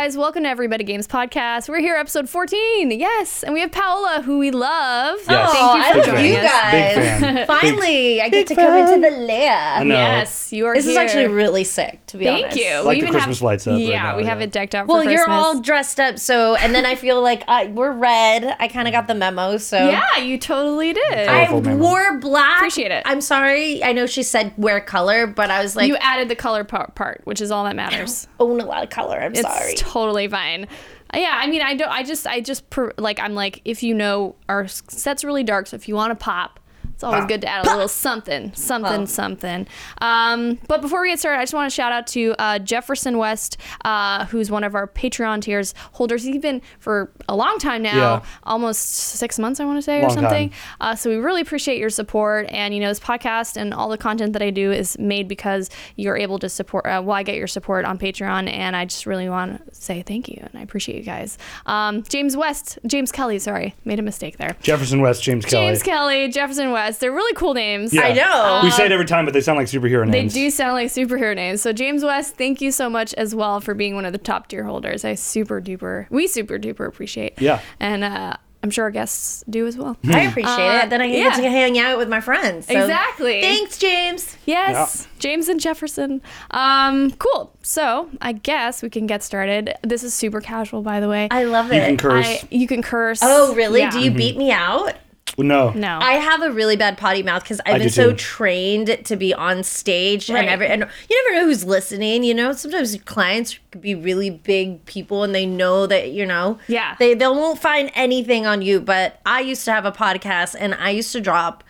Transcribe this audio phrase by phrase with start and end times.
[0.00, 0.16] guys?
[0.16, 1.68] Welcome to Everybody Games Podcast.
[1.68, 2.90] We're here, episode 14.
[2.92, 3.42] Yes.
[3.42, 5.18] And we have Paola, who we love.
[5.28, 5.52] Yes.
[5.52, 6.50] Thank oh, you Oh, for I love joining you us.
[6.50, 7.20] guys.
[7.20, 7.46] Big.
[7.46, 9.84] Finally, I get to big come into the lair.
[9.84, 9.94] know.
[9.94, 11.00] Yes, you are This is here.
[11.02, 12.58] actually really sick, to be Thank honest.
[12.58, 12.74] you.
[12.76, 14.44] Like we the even Christmas have, lights up right Yeah, now, we have yeah.
[14.44, 15.26] it decked out for Well, Christmas.
[15.26, 18.56] you're all dressed up, so and then I feel like I, we're red.
[18.60, 21.28] I kind of got the memo, so Yeah, you totally did.
[21.28, 21.76] I memo.
[21.76, 22.58] wore black.
[22.58, 23.02] Appreciate it.
[23.06, 23.82] I'm sorry.
[23.82, 26.94] I know she said wear color, but I was like, you added the color part,
[26.94, 28.28] part, which is all that matters.
[28.40, 29.18] own a lot of color.
[29.20, 29.72] I'm It's sorry.
[29.72, 30.66] It's totally fine.
[31.12, 31.90] Yeah, I mean, I don't.
[31.90, 33.18] I just, I just per, like.
[33.18, 36.60] I'm like, if you know, our set's really dark, so if you want to pop,
[37.00, 39.66] it's always good to add a little something, something, something.
[40.02, 43.16] Um, but before we get started, I just want to shout out to uh, Jefferson
[43.16, 46.24] West, uh, who's one of our Patreon tiers holders.
[46.24, 48.22] He's been for a long time now, Yeah.
[48.42, 50.52] almost six months, I want to say, or something.
[50.78, 52.46] Uh, so we really appreciate your support.
[52.50, 55.70] And you know, this podcast and all the content that I do is made because
[55.96, 56.84] you're able to support.
[56.84, 60.02] Uh, well, I get your support on Patreon, and I just really want to say
[60.02, 61.38] thank you, and I appreciate you guys.
[61.64, 64.54] Um, James West, James Kelly, sorry, made a mistake there.
[64.60, 65.66] Jefferson West, James Kelly.
[65.68, 66.89] James Kelly, Jefferson West.
[66.98, 67.92] They're really cool names.
[67.92, 68.02] Yeah.
[68.02, 68.60] I know.
[68.64, 70.34] we say it every time, but they sound like superhero names.
[70.34, 71.60] They do sound like superhero names.
[71.62, 74.48] So James West, thank you so much as well for being one of the top
[74.48, 75.04] tier holders.
[75.04, 77.40] I super duper, we super duper appreciate.
[77.40, 77.60] Yeah.
[77.78, 79.96] And uh, I'm sure our guests do as well.
[80.04, 80.90] I appreciate Uh, it.
[80.90, 81.30] Then I can yeah.
[81.30, 82.66] get to hang out with my friends.
[82.66, 83.40] So Exactly.
[83.40, 84.36] Thanks, James.
[84.44, 86.20] Yes, James and Jefferson.
[86.50, 87.56] Um, cool.
[87.62, 89.74] So I guess we can get started.
[89.82, 91.28] This is super casual, by the way.
[91.30, 91.76] I love it.
[91.76, 91.86] you it.
[91.86, 92.26] can curse.
[92.26, 93.20] I- you can curse.
[93.22, 93.80] oh, really?
[93.80, 93.90] Yeah.
[93.90, 94.92] Do you beat me out?
[95.38, 95.70] No.
[95.70, 95.98] No.
[96.00, 98.16] I have a really bad potty mouth because I've I been so too.
[98.16, 100.40] trained to be on stage Right.
[100.40, 102.24] and every and you never know who's listening.
[102.24, 106.58] You know, sometimes clients could be really big people and they know that you know.
[106.68, 106.96] Yeah.
[106.98, 108.80] They they won't find anything on you.
[108.80, 111.64] But I used to have a podcast and I used to drop.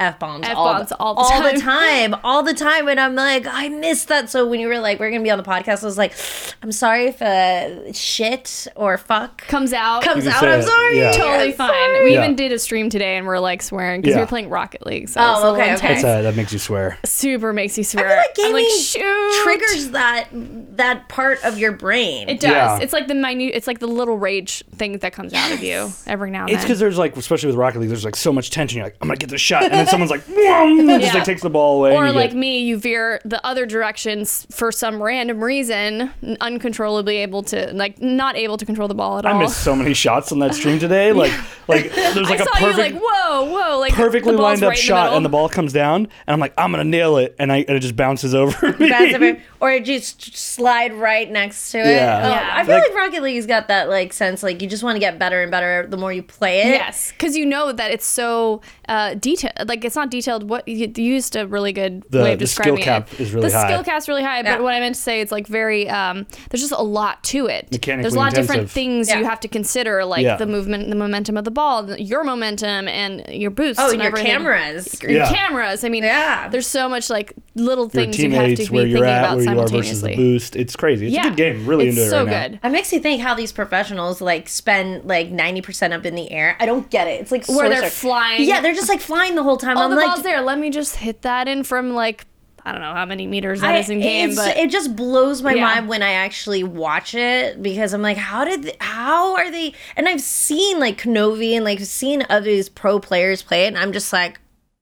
[0.00, 2.10] F bombs all, F-bombs the- all the all the time.
[2.12, 4.30] time, all the time, and I'm like, I missed that.
[4.30, 6.14] So when you were like, we're gonna be on the podcast, I was like,
[6.62, 10.02] I'm sorry if uh, shit or fuck comes out.
[10.02, 10.40] comes out.
[10.40, 10.64] say I'm it.
[10.64, 10.96] sorry.
[10.98, 11.12] Yeah.
[11.12, 11.68] totally I'm fine.
[11.68, 12.04] sorry.
[12.04, 12.24] We Yeah.
[12.24, 14.22] even did a stream today and we're like swearing because we Yeah.
[14.22, 15.08] were playing Rocket League.
[15.08, 15.88] So Oh, it's a little okay, okay.
[15.88, 16.04] intense.
[16.04, 16.98] Uh, that makes you swear.
[17.04, 18.06] Super makes you swear.
[18.06, 19.42] I feel like I'm gaming like, shoot.
[19.44, 22.28] triggers that that part of your brain.
[22.28, 22.50] It does.
[22.50, 22.78] Yeah.
[22.80, 23.52] It's like the minute.
[23.54, 26.60] It's like the little rage thing that comes out of you every now and It's
[26.60, 26.66] then.
[26.68, 28.78] because there's like, especially with Rocket League, there's like so much tension.
[28.78, 31.14] You're like, I'm gonna get this shot, and then someone's like, "Whoom," just Yeah.
[31.14, 31.94] like takes the ball away.
[31.94, 37.42] or like get, me, you veer the other directions for some random reason, uncontrollably able
[37.44, 39.30] to like not able to control the ball at all.
[39.32, 39.40] I all.
[39.40, 41.10] missed so many shots on that stream today.
[41.20, 41.32] Like,
[41.68, 44.70] like there's like I a saw perfect, you like whoa, whoa, like perfectly lined up
[44.70, 45.96] right in the shot, and the ball comes down,
[46.26, 48.88] and I'm like, I'm gonna nail it, and I and it just bounces over me.
[48.88, 51.86] That's or it just slide right next to it.
[51.86, 52.20] Yeah.
[52.24, 52.50] Oh, Yeah.
[52.54, 55.00] I feel Like- like, Rocket League's got that like sense like you just want to
[55.00, 56.66] get better and better the more you play it.
[56.68, 59.54] Yes, because you know that it's so uh, detailed.
[59.68, 60.48] Like it's not detailed.
[60.50, 63.20] What you, you used a really good The- way of the skill describing cap it.
[63.20, 63.68] is really the high.
[63.68, 64.38] skill cap's really high.
[64.42, 64.56] Yeah.
[64.56, 65.88] But what I meant to say, it's like very.
[65.88, 67.70] Um, there's just a lot to it.
[67.70, 68.72] Mechanically There's a lot of different intensive.
[68.72, 70.36] things you have to consider, like Yeah.
[70.36, 73.78] the movement, the momentum of the ball, your momentum, and your boost.
[73.80, 74.26] Oh, and and your everything.
[74.32, 75.02] cameras.
[75.02, 75.32] Your Yeah.
[75.32, 75.84] cameras.
[75.84, 76.48] I mean, Yeah.
[76.48, 79.36] There's so much like little things you have to be where thinking you're at, about
[79.36, 80.10] where you are versus simultaneously.
[80.10, 80.56] the boost.
[80.56, 81.06] It's crazy.
[81.06, 81.66] It's yeah, a good game.
[81.66, 82.48] Really it's into it so right now.
[82.48, 82.60] good.
[82.64, 86.30] It makes me think how these professionals like spend like ninety percent up in the
[86.32, 86.56] air.
[86.58, 87.20] I don't get it.
[87.20, 88.42] It's like Where they're flying.
[88.44, 89.76] Yeah, they're just like flying the whole time.
[89.78, 90.40] Oh, I'm the like, ball's there.
[90.40, 92.26] Let me just hit that in from like
[92.62, 95.40] I don't know how many meters that I- is in game, but it just blows
[95.40, 95.62] my Yeah.
[95.64, 99.72] mind when I actually watch it because I'm like, how did, th- how are they?
[99.96, 103.92] And I've seen like Kronovi and like seen others pro players play it, and I'm
[103.92, 104.39] just like,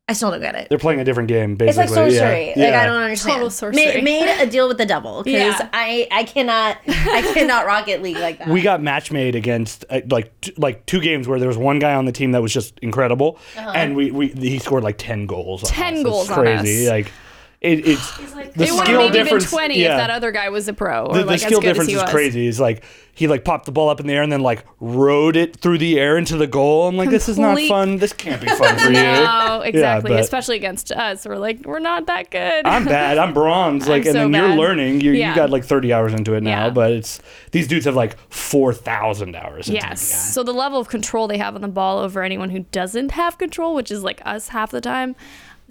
[0.09, 0.69] I still don't get it.
[0.71, 1.83] They're playing a different game, basically.
[1.85, 2.47] It's like sorcery.
[2.47, 2.49] Yeah.
[2.49, 2.81] Like yeah.
[2.83, 3.35] I don't understand.
[3.37, 3.97] Total sorcery.
[3.97, 5.69] Ma- made a deal with the devil because Yeah.
[5.73, 8.49] I I cannot I cannot Rocket League like that.
[8.49, 11.79] we got match made against uh, like t- like two games where there was one
[11.79, 15.27] guy on the team that was just incredible, and we, we he scored like ten
[15.27, 15.63] goals.
[15.65, 16.01] On 10 us.
[16.01, 16.87] It's goals on crazy.
[16.87, 16.91] us.
[16.91, 17.13] Like
[17.61, 19.51] it, it's the it would have skill maybe been difference.
[19.51, 19.93] 20 yeah.
[19.93, 22.03] if that other guy was a pro or the, the like skill as difference is
[22.05, 22.45] crazy.
[22.47, 25.35] He's like he like popped the ball up in the air and then like rode
[25.35, 26.87] it through the air into the goal.
[26.87, 27.97] I'm like, this is not fun.
[27.97, 28.93] This can't be fun for you.
[28.93, 30.11] No, exactly.
[30.13, 31.27] but- Especially against us.
[31.27, 32.65] We're like, we're not that good.
[32.65, 33.19] I'm bad.
[33.19, 33.89] I'm bronze.
[33.89, 35.01] Like, and so then you're learning.
[35.01, 35.31] You Yeah.
[35.31, 36.71] you got like 30 hours into it now, Yeah.
[36.71, 37.21] but it's
[37.51, 39.69] these dudes have like 4,000 hours.
[39.69, 40.01] Into yes.
[40.01, 40.33] The.
[40.35, 43.37] So the level of control they have on the ball over anyone who doesn't have
[43.37, 45.17] control, which is like us half the time,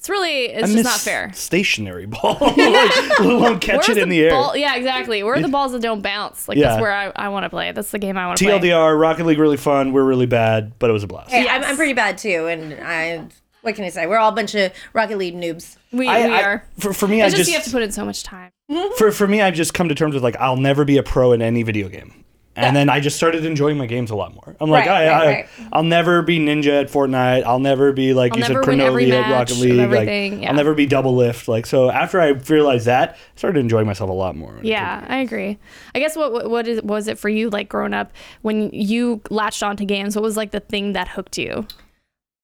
[0.08, 1.32] it's really, it's I just not fair.
[1.34, 2.38] Stationary ball.
[2.42, 4.56] like, let alone catch Where's it in the, air.
[4.58, 5.22] Yeah, exactly.
[5.22, 6.48] Where are the balls that don't bounce?
[6.48, 6.70] Like Yeah.
[6.70, 7.72] that's where I, I want to play.
[7.74, 8.58] That's the game I want to play.
[8.58, 9.92] TLDR, Rocket League, really fun.
[9.92, 11.32] We're really bad, but it was a blast.
[11.32, 11.52] Hey, Yes.
[11.64, 13.26] I'm, I'm pretty bad too, and I
[13.62, 14.08] what can I say?
[14.08, 15.76] We're all a bunch of Rocket League noobs.
[15.92, 16.64] We, I- we I- are.
[16.80, 18.52] For, for me, It's I just, just, you have to put in so much time.
[18.98, 21.34] for, for me, I've just come to terms with like I'll never be a pro
[21.34, 22.24] in any video game,
[22.58, 24.56] and then I just started enjoying my games a lot more.
[24.60, 25.50] I'm like, Right, I, right, I, right.
[25.72, 27.44] I'll never be ninja at Fortnite.
[27.44, 29.60] I'll never be like I'll you said, never win every Kronovi at match Rocket of
[29.60, 29.74] League.
[29.76, 30.50] Like, everything, yeah.
[30.50, 31.48] I'll never be Doublelift.
[31.48, 34.60] Like so, after I realized that, I started enjoying myself a lot more.
[34.62, 35.58] Yeah, I agree.
[35.96, 38.12] I guess what what- what is, was it for you like growing up
[38.42, 40.16] when you latched onto games?
[40.16, 41.68] What was like the thing that hooked you?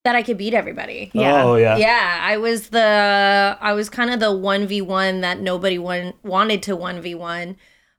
[0.05, 1.11] that I could beat everybody.
[1.15, 1.43] Oh, yeah.
[1.45, 1.77] Oh yeah.
[1.77, 6.75] Yeah, I was the I was kind of the 1v1 that nobody won, wanted to
[6.75, 7.55] 1v1.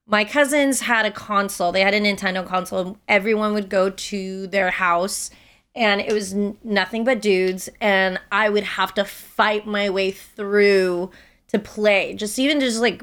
[0.07, 1.73] My cousins had a console.
[1.73, 2.99] They had a Nintendo console.
[3.09, 5.31] Everyone would go to their house
[5.75, 10.11] and it was n- nothing but dudes and I would have to fight my way
[10.11, 11.11] through
[11.49, 12.15] to play.
[12.15, 13.03] Just even just like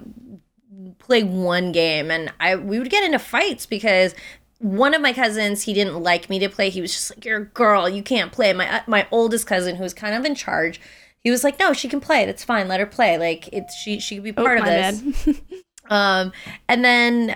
[1.00, 4.14] play one game and I we would get into fights because
[4.60, 6.70] one of my cousins he didn't like me to play.
[6.70, 8.54] He was just like you're a girl, you can't play.
[8.54, 10.80] My uh, my oldest cousin who was kind of in charge,
[11.20, 12.26] he was like no, she can play.
[12.26, 12.68] That's fine.
[12.68, 13.18] Let her play.
[13.18, 15.40] Like it's she she could be part of Oh, my this.
[15.92, 16.32] Um,
[16.68, 17.36] and then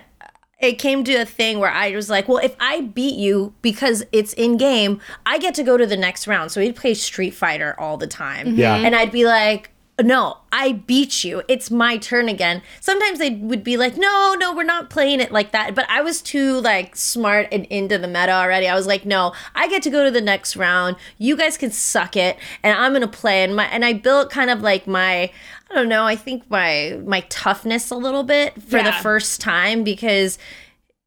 [0.60, 4.04] it came to a thing where I was like, well, if I beat you because
[4.12, 6.52] it's in game, I get to go to the next round.
[6.52, 8.56] So we'd play Street Fighter all the time.
[8.56, 8.76] Yeah.
[8.76, 9.72] And I'd be like,
[10.04, 11.42] no, I beat you.
[11.48, 12.62] It's my turn again.
[12.82, 15.74] Sometimes they would be like, no, no, we're not playing it like that.
[15.74, 18.68] But I was too like smart and into the meta already.
[18.68, 20.98] I was like, no, I get to go to the next round.
[21.18, 23.44] You guys can suck it, and I'm gonna play.
[23.44, 25.32] And my and I built kind of like my,
[25.70, 29.86] I don't know, I think my my toughness a little bit for the first time
[29.86, 30.38] because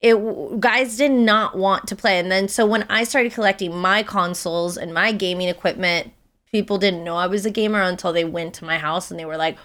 [0.00, 4.00] it guys did not want to play and then so when i started collecting my
[4.00, 6.12] consoles and my gaming equipment
[6.53, 9.25] people didn't know i was a gamer until they went to my house and they
[9.25, 9.56] were like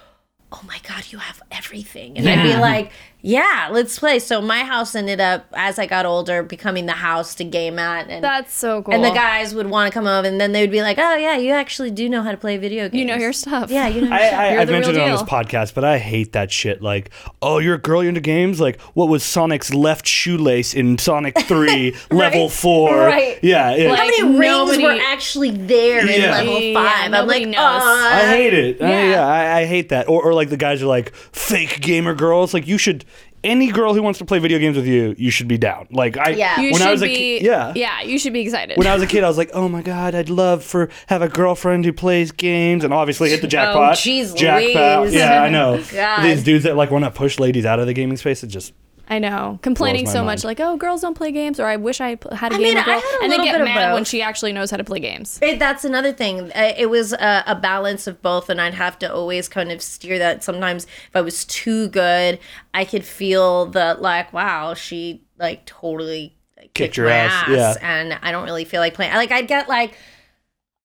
[0.52, 2.18] oh my god you have everything.
[2.18, 2.92] And i'd be like
[3.26, 7.34] yeah let's play so my house ended up as i got older becoming the house
[7.34, 8.94] to game at and That's so cool.
[8.94, 11.16] and the guys would want to come over and then they would be like oh
[11.16, 13.72] yeah you actually do know how to play video games you know your stuff.
[13.72, 15.28] yeah you know I, I, You're I've the real mentioned it on this deal.
[15.30, 16.82] podcast, but I hate that shit.
[16.82, 17.10] Like,
[17.42, 18.60] oh, you're a girl, you're into games?
[18.60, 22.98] Like, what was Sonic's left shoelace in Sonic 3, level 4?
[22.98, 23.40] Right.
[23.42, 23.72] Yeah.
[23.72, 24.42] it- Like, how many rings
[24.78, 26.32] nobody- were actually there in Yeah.
[26.32, 26.74] level Yeah,
[27.06, 27.14] five?
[27.14, 27.56] I'm like, knows.
[27.56, 28.82] uh, I hate it.
[28.82, 29.10] I- Yeah.
[29.12, 30.08] Yeah, I, I hate that.
[30.10, 32.54] Or, or like the guys are like fake gamer girls.
[32.54, 33.06] Like you should,
[33.44, 35.88] any girl who wants to play video games with you, you should be down.
[35.92, 36.60] Like I, Yeah.
[36.60, 37.16] You when should I was a be.
[37.16, 38.78] kid, yeah, Yeah, you should be excited.
[38.78, 41.22] When I was a kid, I was like, oh my god, I'd love for have
[41.22, 43.98] a girlfriend who plays games, and obviously hit the oh, jackpot.
[43.98, 45.02] jeez jackpot.
[45.02, 45.14] Louise.
[45.16, 45.84] Yeah, I know.
[45.92, 46.24] God.
[46.24, 48.74] These dudes that like want to push ladies out of the gaming space, it just
[49.14, 50.26] I know, complaining so mind.
[50.26, 52.58] much, like, "Oh, girls don't play games," or "I wish I pl- had a I
[52.58, 54.22] gamer mean, I girl," had a and then little get bit of mad when she
[54.22, 55.40] actually knows how to play games.
[55.42, 56.52] It, that's another thing.
[56.56, 60.18] It was a, a balance of both, and I'd have to always kind of steer
[60.20, 60.44] that.
[60.44, 62.40] Sometimes, if I was too good,
[62.74, 67.52] I could feel the like, wow, she like totally like, kicked, your my ass, ass,
[67.52, 67.76] yeah.
[67.82, 69.14] and I don't really feel like playing.
[69.14, 69.96] Like, I'd get like.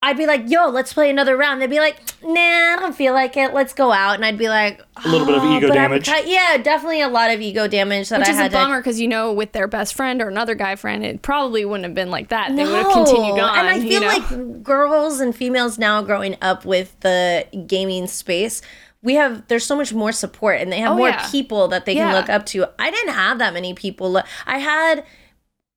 [0.00, 3.12] I'd be like, "Yo, let's play another round." They'd be like, "Nah, I don't feel
[3.14, 3.52] like it.
[3.52, 5.90] Let's go out." And I'd be like, A little bit of "Oh, ego but I'm
[5.90, 6.06] damage.
[6.06, 8.78] ti- yeah, definitely a lot of ego damage that Which I is a had bummer
[8.78, 11.94] because you know, with their best friend or another guy friend, it probably wouldn't have
[11.94, 12.54] been like that.
[12.54, 13.58] They would have continued on.
[13.58, 14.06] And I you feel know?
[14.06, 18.62] like girls and females now growing up with the gaming space,
[19.02, 21.28] we have there's so much more support and they have Oh, more yeah.
[21.28, 22.66] people that they can look up to.
[22.78, 24.22] I didn't have that many people.
[24.46, 25.04] I had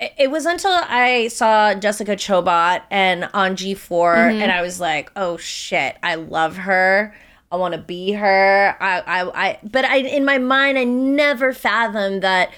[0.01, 3.77] it- it was until I saw Jessica Chobot and on G4
[4.15, 4.41] Mm-hmm.
[4.41, 7.13] and I was like, "Oh shit, I love her."
[7.53, 8.77] I want to be her.
[8.79, 12.49] I, I, I, but I, in my mind, I never fathomed that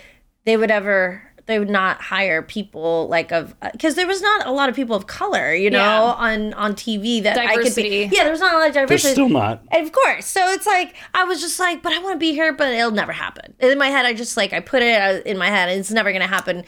[0.45, 4.51] they would ever, they would not hire people like of, because there was not a
[4.51, 5.99] lot of people of color, you know, Yeah.
[6.13, 8.07] on on TV that I could Diversity.
[8.07, 8.15] be.
[8.15, 9.15] Yeah, there was not a lot of diversity.
[9.15, 9.29] there's diversity.
[9.29, 9.63] still not.
[9.85, 10.27] Of course.
[10.27, 12.91] So it's like I was just like, but I want to be here, but it'll
[12.91, 13.55] never happen.
[13.61, 15.89] In my head, I just like I put it uh, in my head, and it's
[15.89, 16.65] never gonna happen.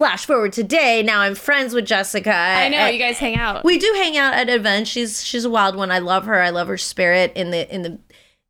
[0.00, 1.02] Flash forward today.
[1.02, 2.34] Now I'm friends with Jessica.
[2.34, 3.64] I know you guys hang out.
[3.64, 4.88] We do hang out at events.
[4.88, 5.90] She's she's a wild one.
[5.90, 6.40] I love her.
[6.40, 7.98] I love her spirit in the in the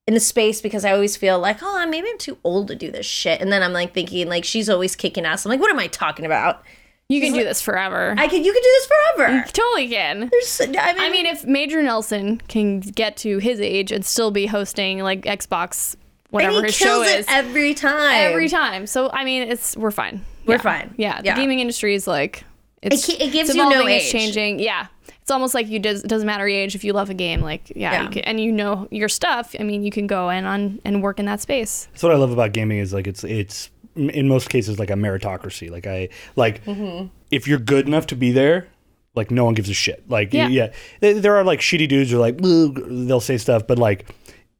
[0.06, 2.92] in the space because I always feel like, oh, maybe I'm too old to do
[2.92, 3.40] this shit.
[3.40, 5.44] And then I'm like thinking, like she's always kicking ass.
[5.44, 6.62] I'm like, what am I talking about?
[7.10, 8.14] you can do this forever.
[8.16, 9.44] I could you could do this forever.
[9.52, 10.28] totally can.
[10.30, 14.30] There's, I mean, I mean, if Major Nelson can get to his age and still
[14.30, 15.96] be hosting like Xbox,
[16.30, 18.12] whatever his show is, every time.
[18.14, 18.86] every time.
[18.86, 20.24] So I mean, it's we're fine.
[20.50, 20.62] We're Yeah.
[20.62, 20.94] fine.
[20.96, 21.34] Yeah, Yeah.
[21.34, 22.44] the gaming industry is like
[22.82, 24.12] it's It it gives it's you no evolving, It's age.
[24.12, 24.58] changing.
[24.60, 24.86] Yeah,
[25.22, 26.02] it's almost like you does.
[26.04, 27.40] It doesn't matter your age if you love a game.
[27.40, 28.02] Like yeah, Yeah.
[28.04, 29.54] You can, and you know your stuff.
[29.58, 31.88] I mean, you can go in on and work in that space.
[31.92, 34.94] That's what I love about gaming is like it's it's in most cases like a
[34.94, 35.70] meritocracy.
[35.70, 37.06] Like I like Mm-hmm.
[37.30, 38.68] if you're good enough to be there,
[39.14, 40.04] like no one gives a shit.
[40.08, 40.48] Like Yeah.
[40.48, 40.68] yeah,
[41.00, 44.06] There- there are like shitty dudes who are like they'll say stuff, but like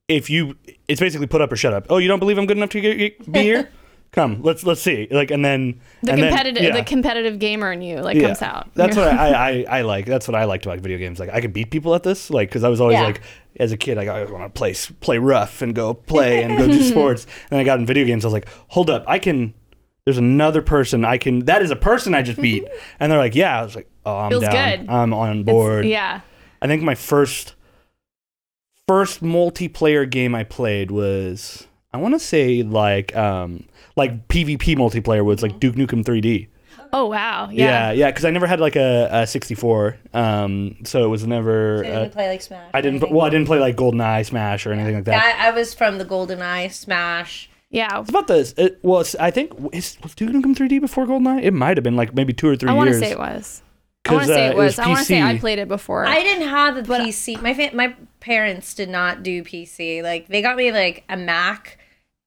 [0.09, 0.57] if you,
[0.89, 1.87] it's basically put up or shut up.
[1.89, 3.71] Oh, you don't believe I'm good enough to get, get- be here?
[4.13, 5.07] Come, let's let's see.
[5.11, 6.77] Like and then The and then- competitive, yeah.
[6.77, 8.27] the competitive gamer in you like Yeah.
[8.27, 8.69] comes out.
[8.75, 9.31] That's what I,
[9.63, 10.07] I, I like.
[10.07, 11.21] That's what I liked about video games.
[11.21, 13.05] Like I could beat people at this, like because I was always Yeah.
[13.05, 13.21] like,
[13.57, 16.59] as a kid, like, I always want to play play rough and go play and
[16.59, 17.27] go do sports.
[17.53, 18.25] And I got in video games.
[18.25, 19.55] I was like, hold up, I can
[20.07, 21.41] There's another person I can.
[21.45, 22.67] That is a person I just beat,
[22.99, 24.53] and they're like, "Yeah." I was like, "Oh, I'm Feels down.
[24.81, 24.89] good.
[24.91, 26.23] I'm on board." Yeah.
[26.61, 27.55] I think my first
[28.89, 33.65] first multiplayer game I played was I want to say like um
[33.97, 36.49] like PvP multiplayer was like Duke Nukem 3D.
[36.93, 37.49] Oh wow.
[37.53, 37.93] Yeah, Yeah.
[37.93, 41.85] yeah, because I never had like a, a 64, um, so it was never.
[41.85, 42.71] I Uh, didn't play like Smash.
[42.75, 43.11] I didn't.
[43.13, 45.13] Well, I didn't play like GoldenEye, Smash, or anything like that.
[45.13, 47.49] Yeah, I, I was from the GoldenEye Smash.
[47.71, 48.01] Yeah.
[48.01, 48.53] It's about this.
[48.57, 51.43] It, well, I think is, was Duke Nukem 3D before GoldenEye?
[51.45, 53.05] It might have been like maybe two or three I want to years.
[53.05, 53.63] say it was.
[54.09, 54.79] I want to say uh, it it was was.
[54.81, 56.07] I want to say I played it before.
[56.07, 57.41] I didn't have a PC.
[57.41, 60.03] My fa- my parents did not do PC.
[60.03, 61.79] Like they got me like a Mac,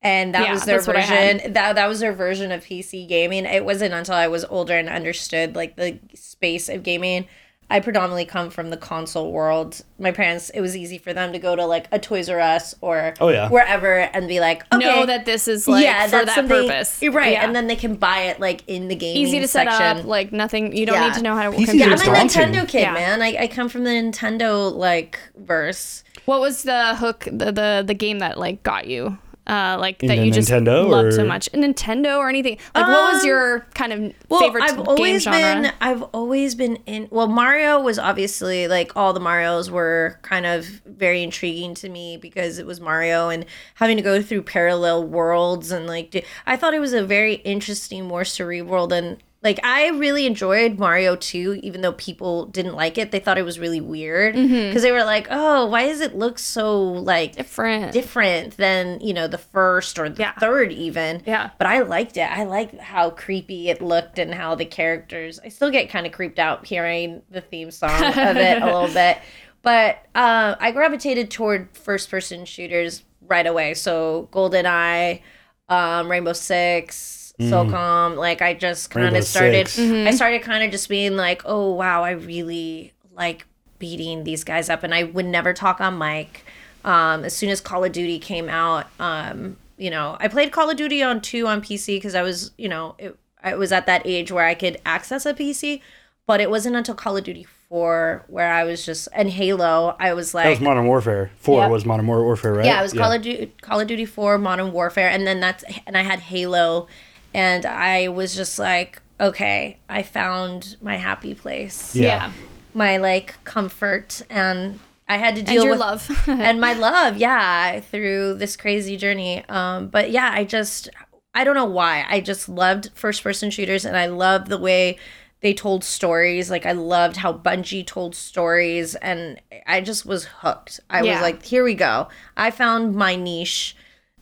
[0.04, 1.36] and that Yeah, was their that's what I had.
[1.38, 1.52] version.
[1.54, 3.46] That that was their version of PC gaming.
[3.46, 7.26] It wasn't until I was older and understood like the space of gaming.
[7.70, 9.82] I predominantly come from the console world.
[9.98, 12.74] My parents, it was easy for them to go to like a Toys R Us
[12.82, 13.48] or Oh, yeah.
[13.48, 17.00] wherever and be like, okay, know that this is like yeah, for that's that purpose.
[17.02, 17.42] Right, Yeah.
[17.46, 19.16] and then they can buy it like in the game.
[19.16, 20.00] easy to set section.
[20.00, 20.04] up.
[20.04, 20.76] Like nothing.
[20.76, 21.06] You don't Yeah.
[21.08, 21.60] need to know how to work.
[21.60, 21.96] PCs yeah, I'm a.
[22.28, 22.92] Nintendo kid, Yeah.
[22.92, 23.22] man.
[23.22, 26.04] I, I come from the Nintendo like verse.
[26.26, 27.20] What was the hook?
[27.24, 29.16] The the, the game that like got you?
[29.46, 31.52] Uh, like In that the you just Nintendo, loved so much.
[31.52, 32.56] Nintendo or anything?
[32.74, 35.38] Like what was Um, your kind of Well, favorite I've game always genre?
[35.38, 40.46] been I've always been in well Mario was obviously like all the Marios were kind
[40.46, 45.04] of very intriguing to me because it was Mario and having to go through parallel
[45.04, 49.60] worlds and like do- I thought it was a very interesting more cerebral than like
[49.62, 53.58] I really enjoyed Mario 2 even though people didn't like it they thought it was
[53.58, 54.80] really weird because Mm-hmm.
[54.80, 57.92] they were like oh why does it look so like Different.
[57.92, 60.32] different than you know the first or the Yeah.
[60.32, 61.50] third even Yeah.
[61.58, 65.48] but i liked it i liked how creepy it looked and how the characters i
[65.48, 69.18] still get kind of creeped out hearing the theme song of it a little bit
[69.62, 75.20] but uh, i gravitated toward first person shooters right away so goldeneye
[75.68, 79.68] um, rainbow six SOCOM, like I just kind of started.
[79.68, 79.78] Six.
[79.92, 83.46] I started kind of just being like, oh wow, I really like
[83.78, 86.44] beating these guys up, and I would never talk on mic.
[86.84, 90.68] Um, as soon as Call of Duty came out, um, you know, I played Call
[90.70, 93.86] of Duty on two on PC because I was, you know, it, I was at
[93.86, 95.80] that age where I could access a PC,
[96.26, 100.12] but it wasn't until Call of Duty four where I was just and Halo, I
[100.12, 101.30] was That like, was Modern Warfare.
[101.38, 101.70] Four Yep.
[101.70, 102.66] was Modern Warfare, right?
[102.66, 105.64] yeah, it was Call of Duty, Call of Duty Four, Modern Warfare, and then that's
[105.86, 106.86] and I had Halo,
[107.34, 112.06] and I was just like, okay, I found my happy place, Yeah.
[112.28, 112.32] yeah.
[112.72, 116.22] my like comfort, and I had to And deal your with love.
[116.28, 119.44] and my love, yeah, through this crazy journey.
[119.48, 120.88] Um, but yeah, I just
[121.34, 122.06] I don't know why.
[122.08, 124.98] I just loved first person shooters and I loved the way
[125.40, 126.48] they told stories.
[126.50, 130.80] Like I loved how Bungie told stories and I just was hooked.
[130.88, 131.14] I Yeah.
[131.14, 132.08] was like, here we go.
[132.36, 133.76] I found my niche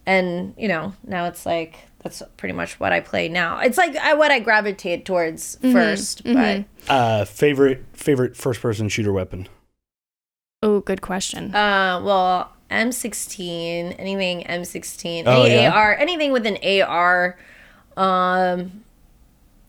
[0.06, 3.58] and you know, now it's like that's pretty much what I play now.
[3.60, 9.12] It's like I, what I gravitate towards 1st but Uh, favorite favorite first person shooter
[9.12, 9.48] weapon.
[10.62, 11.54] oh, good question.
[11.54, 15.70] Uh, well, M16, anything M16, Oh, any yeah?
[15.72, 17.36] AR, anything with an AR.
[17.96, 18.82] Um,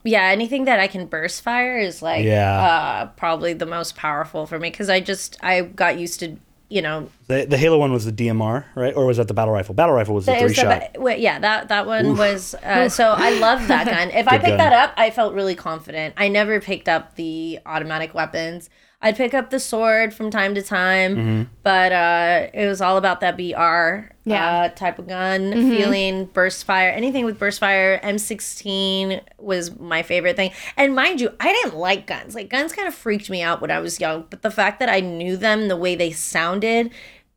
[0.03, 2.61] yeah, anything that I can burst fire is like Yeah.
[2.61, 6.37] uh, probably the most powerful for me because I just I got used to
[6.73, 8.95] you know The, the Halo one was the DMR, right?
[8.95, 9.75] Or was that the battle rifle?
[9.75, 10.93] Battle rifle was the it three was shot.
[10.93, 14.09] ba- wait, yeah that that one was uh, so I love that gun.
[14.11, 14.57] If I picked gun.
[14.57, 16.15] that up, I felt really confident.
[16.17, 18.69] I never picked up the automatic weapons.
[19.05, 21.43] I'd pick up the sword from time to time, Mm-hmm.
[21.61, 24.61] but uh, it was all about that BR Yeah.
[24.63, 26.89] uh, type of gun, feeling burst fire.
[26.89, 30.51] Anything with burst fire, M16 was my favorite thing.
[30.77, 32.33] And mind you, I didn't like guns.
[32.35, 34.89] Like guns kind of freaked me out when I was young, but the fact that
[34.89, 36.91] I knew them, the way they sounded,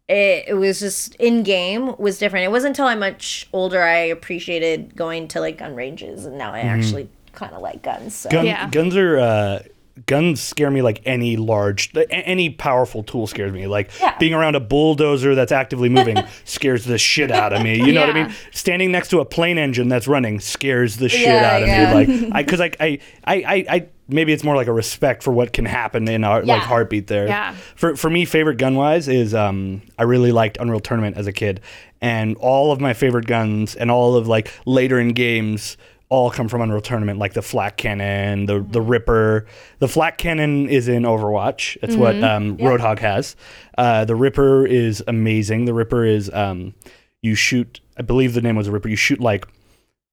[0.09, 2.45] it, it was just in game was different.
[2.45, 6.53] It wasn't until I'm much older I appreciated going to like gun ranges, and now
[6.53, 8.15] I actually kind of like guns.
[8.15, 8.31] So.
[8.31, 8.71] Gun, Yeah.
[8.71, 9.63] Guns are uh,
[10.05, 13.67] guns scare me like any large, any powerful tool scares me.
[13.67, 14.17] Like Yeah.
[14.19, 17.77] being around a bulldozer that's actively moving scares the shit out of me.
[17.77, 18.35] You know what I mean?
[18.53, 21.95] Standing next to a plane engine that's running scares the shit Yeah, out of yeah.
[21.95, 21.95] me.
[21.95, 25.53] Like I, because I, I, I, I, maybe it's more like a respect for what
[25.55, 26.55] can happen in our Yeah.
[26.57, 27.27] like heartbeat there.
[27.27, 27.55] Yeah.
[27.75, 31.33] For for me, favorite gun wise is um I really liked Unreal Tournament as a
[31.33, 31.61] kid,
[32.03, 35.77] and all of my favorite guns and all of like later in games
[36.09, 39.47] all come from Unreal Tournament, like the flak cannon, the the Ripper.
[39.81, 41.77] The flak cannon is in Overwatch.
[41.83, 43.35] It's what um, Roadhog has.
[43.77, 45.65] Uh, the Ripper is amazing.
[45.65, 46.75] The Ripper is um,
[47.23, 47.81] you shoot.
[47.99, 48.89] I believe the name was a Ripper.
[48.89, 49.47] You shoot like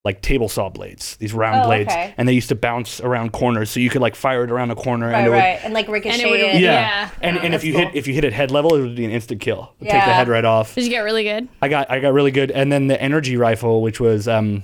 [0.05, 2.13] like table saw blades, these round Oh, blades, okay.
[2.17, 4.75] and they used to bounce around corners, so you could like fire it around a
[4.75, 6.29] corner, and Right, it would right, and like ricochet.
[6.29, 6.55] would- it.
[6.55, 6.59] yeah.
[6.59, 7.09] Yeah.
[7.21, 7.83] And Oh, and if you cool.
[7.85, 9.73] hit if you hit at head level, it would be an instant kill.
[9.79, 10.75] It'd Take the head right off.
[10.75, 11.47] Did you get really good?
[11.61, 12.51] I got I got really good.
[12.51, 14.63] And then the energy rifle, which was um,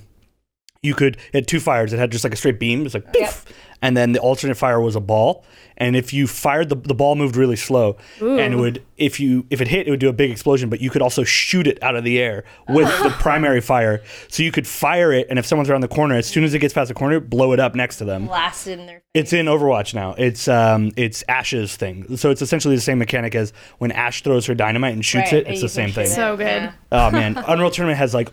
[0.81, 1.93] you could it had two fires.
[1.93, 2.81] It had just like a straight beam.
[2.81, 3.45] It was like poof.
[3.81, 5.45] And then the alternate fire was a ball.
[5.77, 9.45] And if you fired the, the ball moved really slow and it would if you
[9.49, 11.81] if it hit it would do a big explosion, but you could also shoot it
[11.81, 14.01] out of the air with the primary fire.
[14.27, 16.59] So you could fire it and if someone's around the corner, as soon as it
[16.59, 18.25] gets past the corner, blow it up next to them.
[18.27, 19.03] Blasted in their face.
[19.13, 20.13] It's in Overwatch now.
[20.17, 22.17] It's um it's Ash's thing.
[22.17, 25.45] So it's essentially the same mechanic as when Ash throws her dynamite and shoots Right,
[25.45, 25.47] it.
[25.47, 26.05] It's the same thing.
[26.07, 26.09] it.
[26.09, 26.45] So good.
[26.45, 26.73] Yeah.
[26.91, 28.29] Oh man, Unreal Tournament has like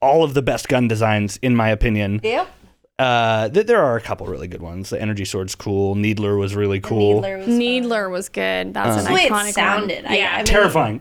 [0.00, 2.20] all of the best gun designs in my opinion.
[2.22, 2.48] Yep.
[2.98, 4.90] Uh, th- there are a couple really good ones.
[4.90, 5.94] The Energy Sword's cool.
[5.94, 7.22] Needler was really cool.
[7.22, 7.46] Needler was.
[7.48, 8.74] Needler was good.
[8.74, 10.04] That's an That's the way it sounded.
[10.04, 10.12] one.
[10.12, 11.00] I- yeah, I mean- Terrifying.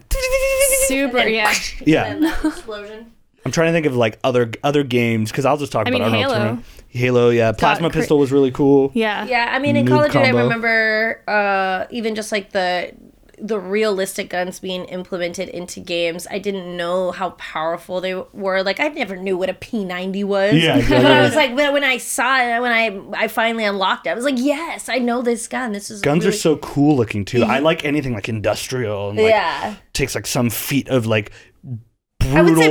[0.88, 1.28] super.
[1.28, 1.54] Yeah.
[1.86, 3.12] Yeah, explosion.
[3.46, 6.12] I'm trying to think of like other other games because I'll just talk I about
[6.12, 6.34] mean, Halo.
[6.36, 6.66] Tournament.
[6.90, 7.52] Halo, yeah.
[7.54, 8.92] Plasma cra- Pistol was really cool.
[8.94, 9.26] Yeah.
[9.26, 12.92] Yeah, I mean, in Noob Call of Duty, I remember uh, even just like the
[13.42, 16.28] the realistic guns being implemented into games.
[16.30, 18.64] I didn't know how powerful they were.
[18.64, 20.54] Like, I never knew what a P90 was.
[20.56, 20.98] Yeah, exactly.
[21.10, 24.12] But I was like, when, when I saw it, when I I finally unlocked it,
[24.12, 25.72] I was like, yes, I know this gun.
[25.72, 27.44] This is Guns are so cool looking too.
[27.44, 29.76] I like anything like industrial and like yeah.
[29.94, 31.32] takes like some feat of like
[32.32, 32.38] brutal.
[32.38, 32.70] I would say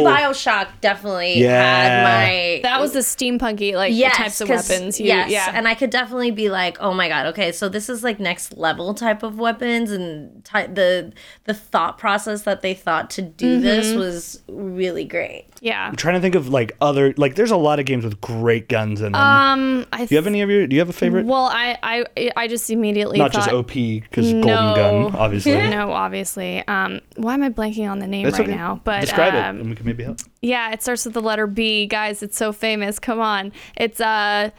[0.53, 1.63] Bioshock definitely Yeah.
[1.63, 4.99] had my That was the steampunky like yes, types of weapons.
[5.01, 5.51] You, yes, Yeah.
[5.55, 8.57] and I could definitely be like, oh my god, okay, so this is like next
[8.57, 11.13] level type of weapons, and ty- the
[11.45, 13.99] the thought process that they thought to do this Mm-hmm.
[13.99, 15.47] was really great.
[15.61, 15.87] Yeah.
[15.89, 17.35] I'm trying to think of like other like.
[17.35, 19.21] There's a lot of games with great guns in them.
[19.21, 20.67] Um, I do you have any of your?
[20.67, 21.27] Do you have a favorite?
[21.27, 24.43] well, I I I just immediately Not thought, just OP because No.
[24.43, 25.53] Golden Gun, obviously.
[25.71, 26.67] No, obviously.
[26.67, 28.57] Um, why am I blanking on the name That's right okay.
[28.57, 28.81] now?
[28.85, 30.19] But Describe it, um, and we can maybe help.
[30.43, 31.87] Yeah, it starts with the letter B.
[31.87, 32.99] Guys, it's so famous.
[32.99, 33.53] Come on.
[33.77, 34.51] It's uh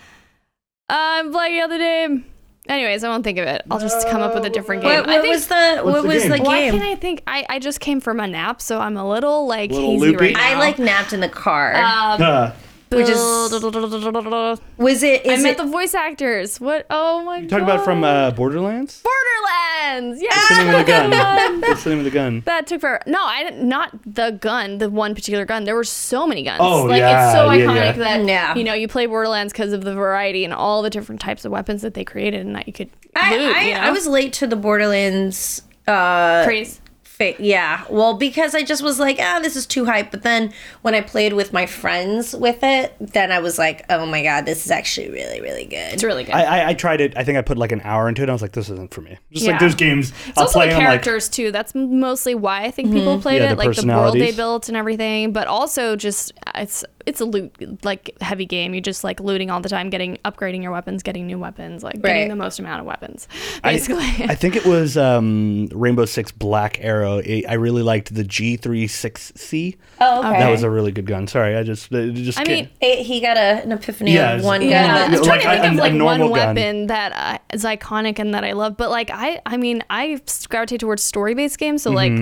[0.89, 2.25] I'm blanking on the name.
[2.67, 3.63] Anyways, I won't think of it.
[3.71, 4.91] I'll just come up with a different game.
[4.99, 6.31] What, I think was the what the was game?
[6.31, 9.07] the why can't I think I, I just came from a nap, so I'm a
[9.09, 10.25] little like Little hazy loopy?
[10.25, 10.49] right now.
[10.49, 11.73] I like napped in the car.
[11.75, 12.51] um, Uh,
[12.89, 15.25] which is- I was it?
[15.25, 15.57] Is met it?
[15.57, 16.59] the voice actors.
[16.59, 16.85] What?
[16.89, 17.49] Oh my god.
[17.49, 19.03] talk about from uh, Borderlands.
[19.03, 20.21] Borderlands.
[20.21, 20.29] Yeah.
[20.29, 21.61] What's the name of the gun?
[21.61, 22.41] What's the name of the gun?
[22.45, 23.01] That took forever.
[23.05, 23.67] No, I didn't.
[23.67, 25.63] Not the gun, the one particular gun.
[25.65, 26.59] There were so many guns.
[26.61, 27.91] Oh, like yeah, it's so yeah, iconic yeah.
[27.93, 28.55] that Yeah.
[28.55, 31.51] you know you play Borderlands because of the variety and all the different types of
[31.51, 33.55] weapons that they created and that you could I, loot.
[33.55, 33.79] I, you know?
[33.81, 35.61] I was late to the Borderlands.
[35.87, 36.79] Uh, crazy.
[37.19, 40.09] Fa- yeah, well, because I just was like, ah, this is too hype.
[40.11, 40.51] But then
[40.81, 44.45] when I played with my friends with it, then I was like, oh my god,
[44.45, 45.93] this is actually really, really good.
[45.93, 46.33] It's really good.
[46.33, 47.15] I, I I tried it.
[47.17, 48.23] I think I put like an hour into it.
[48.23, 49.17] And I was like, this isn't for me.
[49.31, 49.51] Just Yeah.
[49.51, 50.11] like those games.
[50.27, 51.51] It's I'll also play the them like characters too.
[51.51, 54.69] That's mostly why I think people played Yeah, it, the like the world they built
[54.69, 55.33] and everything.
[55.33, 58.73] But also just it's it's a loot like heavy game.
[58.73, 61.95] You're just like looting all the time, getting upgrading your weapons, getting new weapons, like
[61.95, 62.03] Right.
[62.13, 63.27] getting the most amount of weapons.
[63.63, 67.17] I- Basically, I think it was um, Rainbow Six Black Arrow.
[67.17, 69.77] It, I really liked the G36C.
[70.01, 70.39] Oh, okay.
[70.39, 71.27] That was a really good gun.
[71.27, 74.33] Sorry, I just it just I can't- mean, It- he got a, an epiphany Yeah,
[74.33, 74.95] of one Yeah, gun.
[74.95, 76.29] I was that- trying like to think a- of like one gun.
[76.29, 78.77] weapon that uh, is iconic and that I love.
[78.77, 82.13] But like I, I mean, I gravitate towards story-based games, so like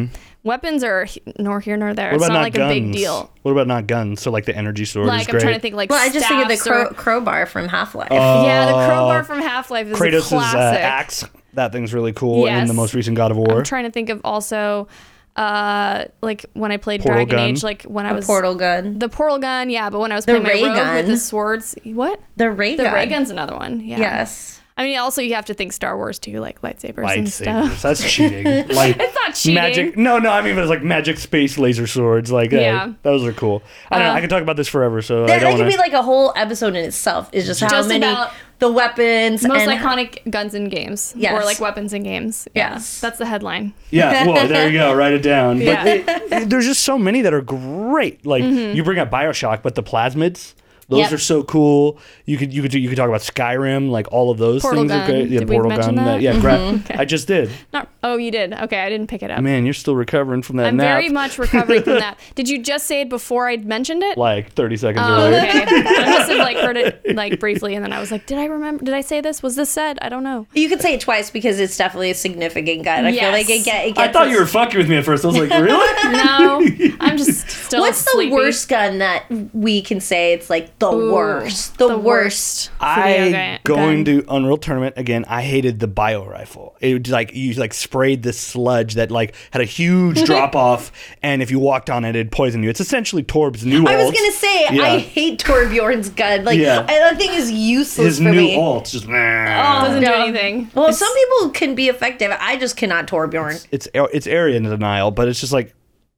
[0.43, 1.07] weapons are
[1.39, 2.11] nor here nor there.
[2.11, 2.71] What It's not not like guns?
[2.71, 3.31] a big deal.
[3.41, 4.21] What about not guns?
[4.21, 5.41] So like the energy sword is Like I'm great.
[5.41, 7.67] trying to think like well, I just think of the staffs or- crow, crowbar from
[7.67, 8.09] Half Life.
[8.11, 11.25] yeah, the Uh, crowbar from Half Life is a Kratos' uh, axe.
[11.53, 13.57] That thing's really cool in the most recent God of War.
[13.57, 14.87] I'm trying to think of also,
[15.35, 17.49] uh, like when I played Portal Dragon gun.
[17.49, 18.99] Age, like when I a was portal gun.
[18.99, 19.89] the portal gun, yeah.
[19.89, 22.19] But when I was The playing my ray rogue with the swords, what?
[22.35, 22.93] The ray The gun.
[22.93, 23.79] ray gun's another one.
[23.81, 23.97] Yeah.
[23.99, 24.56] Yes.
[24.79, 27.31] I mean, also you have to think Star Wars too, like lightsabers, and Lightsabers.
[27.31, 27.81] stuff.
[27.81, 28.45] That's cheating.
[28.67, 29.55] Like It's not cheating.
[29.55, 29.97] magic.
[29.97, 30.29] No, no.
[30.29, 32.31] I mean, it's like magic space laser swords.
[32.31, 32.93] Like, uh, Yeah.
[33.01, 33.63] those are cool.
[33.89, 34.11] I don't know.
[34.11, 35.01] Uh, I could talk about this forever.
[35.01, 37.29] So I That, don't that could want be like a whole episode in itself.
[37.33, 41.31] Is just how Just many about the weapons Most and iconic guns in games, Yes.
[41.33, 42.47] or like weapons in games.
[42.55, 42.99] Yeah, Yes.
[43.01, 43.73] that's the headline.
[43.91, 44.93] Yeah, well, there you go.
[44.95, 45.59] Write it down.
[45.61, 45.83] Yeah.
[45.83, 48.25] But it- it- there's just so many that are great.
[48.27, 48.75] Like Mm-hmm.
[48.75, 50.53] you bring up Bioshock, but the plasmids,
[50.89, 51.11] those Yep.
[51.11, 51.99] are so cool.
[52.25, 54.81] You could you could do, you could talk about Skyrim, like all of those Portal
[54.81, 55.01] things gun.
[55.01, 55.29] are great.
[55.29, 56.05] Yeah, Did portal mention gun.
[56.05, 56.21] that?
[56.21, 56.95] yeah, gra- Okay.
[56.97, 57.49] I just did.
[57.73, 57.89] Not.
[58.03, 58.53] Oh, you did.
[58.53, 59.41] Okay, I didn't pick it up.
[59.41, 60.85] Man, you're still recovering from that I'm nap.
[60.85, 62.17] very much recovering from that.
[62.35, 64.17] Did you just say it before I mentioned it?
[64.17, 65.39] like 30 seconds Oh, earlier.
[65.39, 65.63] okay.
[65.67, 68.45] I must have like heard it like briefly, and then I was like, "Did I
[68.45, 68.85] remember?
[68.85, 69.43] Did I say this?
[69.43, 69.97] Was this said?
[70.01, 73.05] I don't know." you could say it twice because it's definitely a significant gun.
[73.05, 75.03] I feel like it, get, it I thought us- you were fucking with me at
[75.05, 75.25] first.
[75.25, 76.11] I was like, really?
[76.13, 77.81] No, I'm just still.
[77.81, 81.77] What's the worst gun that we can say it's like the Ooh, worst?
[81.79, 82.69] The, worst.
[82.79, 84.23] I video going gun.
[84.23, 85.25] to Unreal Tournament again.
[85.27, 86.75] I hated the bio rifle.
[86.79, 90.91] It was like you like sprayed this sludge that like had a huge drop off,
[91.23, 92.69] and if you walked on it, it'd poison you.
[92.69, 93.85] It's essentially Torb's new.
[93.87, 94.83] I was gonna say Yeah.
[94.83, 96.43] I hate Torbjorn's gun.
[96.45, 96.83] Like Yeah.
[96.83, 98.55] that thing is useless his for new me.
[98.57, 98.85] alt.
[98.85, 100.69] Just Oh, Doesn't do anything.
[100.75, 102.31] Well, It's- some people can be effective.
[102.39, 103.65] I just cannot Torbjorn.
[103.71, 105.73] it's it's area denial, but it's just like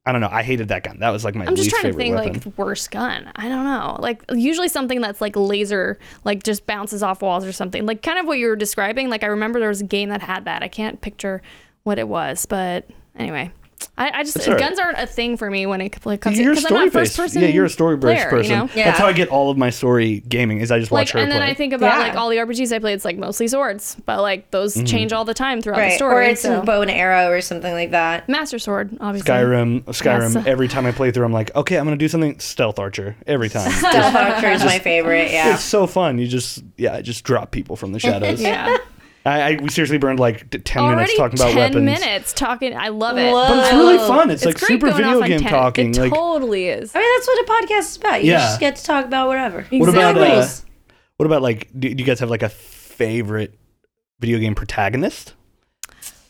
[0.06, 0.30] I don't know.
[0.32, 1.00] I hated that gun.
[1.00, 2.42] That was like my I'm just trying to think weapon.
[2.46, 3.32] like worst gun.
[3.36, 3.98] I don't know.
[4.00, 7.86] Like usually something that's like laser, like just bounces off walls or something.
[7.86, 9.10] Like kind of what you were describing.
[9.10, 10.64] Like I remember there was a game that had that.
[10.64, 11.42] I can't picture
[11.84, 13.52] what it was, but anyway.
[13.98, 14.60] I, I just That's all right.
[14.60, 16.80] guns aren't a thing for me when it comes to you're a because I'm not
[16.80, 17.18] story a first based.
[17.18, 17.42] person.
[17.42, 18.52] Yeah, you're a story based player, person.
[18.52, 18.70] You know?
[18.76, 18.86] Yeah.
[18.86, 20.60] That's how I get all of my story gaming.
[20.60, 21.50] Is I just watch Like her and then play.
[21.50, 22.00] I think about Yeah.
[22.08, 22.94] like all the RPGs I play.
[22.94, 24.86] It's like mostly swords, but like those Mm-hmm.
[24.86, 25.94] change all the time throughout the Right.
[25.94, 26.28] story.
[26.28, 26.62] Or it's so.
[26.62, 28.28] bow and arrow or something like that.
[28.30, 29.30] Master Sword, obviously.
[29.32, 30.36] Skyrim, Skyrim.
[30.36, 30.46] Yes.
[30.46, 33.50] Every time I play through, I'm like, okay, I'm gonna do something stealth archer every
[33.50, 33.70] time.
[33.80, 35.32] Stealth Archer is my favorite.
[35.32, 35.54] Yeah.
[35.54, 36.18] It's so fun.
[36.20, 38.42] You just yeah, just drop people from the shadows.
[38.42, 38.78] Yeah.
[39.26, 41.86] I, I we seriously burned like t- ten minutes Already talking about 10 weapons.
[41.86, 42.76] minutes talking.
[42.76, 43.32] I love it.
[43.32, 43.48] Whoa.
[43.50, 44.30] But it's really fun.
[44.30, 45.50] It's, It's like great super going video off on game 10.
[45.52, 45.90] talking.
[45.92, 46.96] It like totally is.
[46.96, 48.24] I mean, that's what a podcast is about.
[48.24, 48.40] You Yeah.
[48.40, 49.66] just get to talk about whatever.
[49.72, 50.72] what about uh, Exactly.
[51.18, 53.56] what about like do, do you guys have like a favorite
[54.20, 55.34] video game protagonist?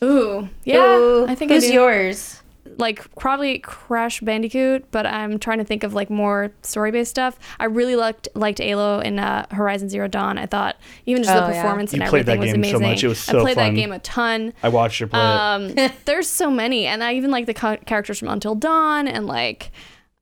[0.03, 0.77] Ooh, yeah.
[0.97, 1.73] Ooh, I think who's I do.
[1.73, 2.41] yours?
[2.77, 7.37] Like probably Crash Bandicoot, but I'm trying to think of like more story-based stuff.
[7.59, 10.37] I really liked liked Aloy in uh, Horizon Zero Dawn.
[10.37, 11.61] I thought even just Oh, the yeah.
[11.61, 12.91] performance and You played that everything was game so amazing.
[12.93, 13.03] much.
[13.03, 13.73] It was so I played fun.
[13.73, 14.53] that game a ton.
[14.63, 15.25] I watched her play it.
[15.25, 19.25] Um, there's so many, and I even like the co- characters from Until Dawn, and
[19.27, 19.71] like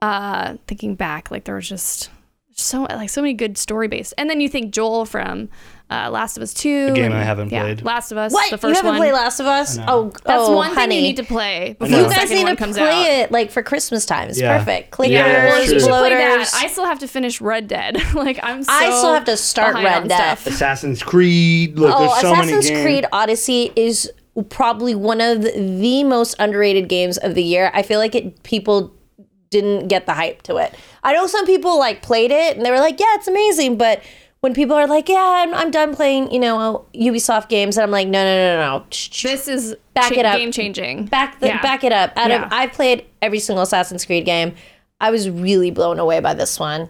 [0.02, 2.10] uh, thinking back, like there was just
[2.54, 4.14] so like so many good story based.
[4.18, 5.50] And then you think Joel from
[5.90, 7.82] uh, Last of Us Two, A game and- I haven't yeah, played.
[7.84, 8.50] Last of Us, What?
[8.50, 8.98] the You first haven't one.
[9.00, 9.78] played Last of Us?
[9.88, 10.96] Oh, That's oh, one honey.
[10.96, 13.20] thing you need to play before You guys need one to play out.
[13.24, 14.28] it like for Christmas time.
[14.30, 14.58] It's Yeah.
[14.58, 14.92] perfect.
[14.92, 16.52] Click Yeah, Yeah, well, you should play that.
[16.56, 17.98] I still have to finish Red Dead.
[18.14, 20.38] like I'm so I still have to start Red Dead.
[20.38, 20.48] stuff.
[20.48, 21.80] Assassin's Creed.
[21.80, 22.82] Look, Oh, there's so Assassin's games.
[22.84, 24.12] Creed Odyssey is
[24.50, 27.72] probably one of the most underrated games of the year.
[27.74, 28.94] I feel like it people
[29.50, 30.74] didn't get the hype to it.
[31.04, 34.02] I know some people like played it and they were like, "Yeah, it's amazing," but
[34.48, 37.92] when people are like, "Yeah, I'm, I'm done playing," you know, Ubisoft games, and I'm
[37.92, 38.86] like, "No, no, no, no, no.
[38.92, 39.24] Shh, shh.
[39.24, 40.38] This is Back cha- it up.
[40.38, 41.06] game changing.
[41.08, 41.62] back the Yeah.
[41.62, 42.46] back it up." Out Yeah.
[42.46, 44.56] of I've played every single Assassin's Creed game.
[45.02, 46.88] I was really blown away by this one.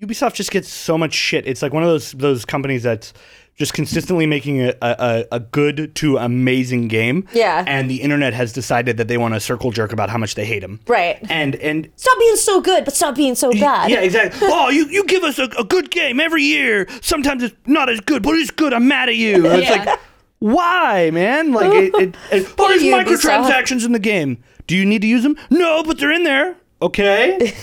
[0.00, 1.44] Ubisoft just gets so much shit.
[1.46, 3.12] It's like one of those those companies that's
[3.56, 7.26] just consistently making a, a, a good to amazing game.
[7.32, 7.64] Yeah.
[7.66, 10.44] And the internet has decided that they want to circle jerk about how much they
[10.44, 10.78] hate him.
[10.86, 11.18] Right.
[11.30, 13.90] And and Stop being so good, but stop being so bad.
[13.90, 14.40] yeah, exactly.
[14.50, 16.86] oh, you, you give us a, a good game every year.
[17.00, 18.72] Sometimes it's not as good, but it's good.
[18.74, 19.46] I'm mad at you.
[19.56, 19.84] It's Yeah.
[19.84, 20.00] like,
[20.38, 21.52] why, man?
[21.52, 24.42] Like, it, it, it, oh, there's microtransactions in the game.
[24.66, 25.36] Do you need to use them?
[25.48, 26.56] No, but they're in there.
[26.82, 27.38] Okay.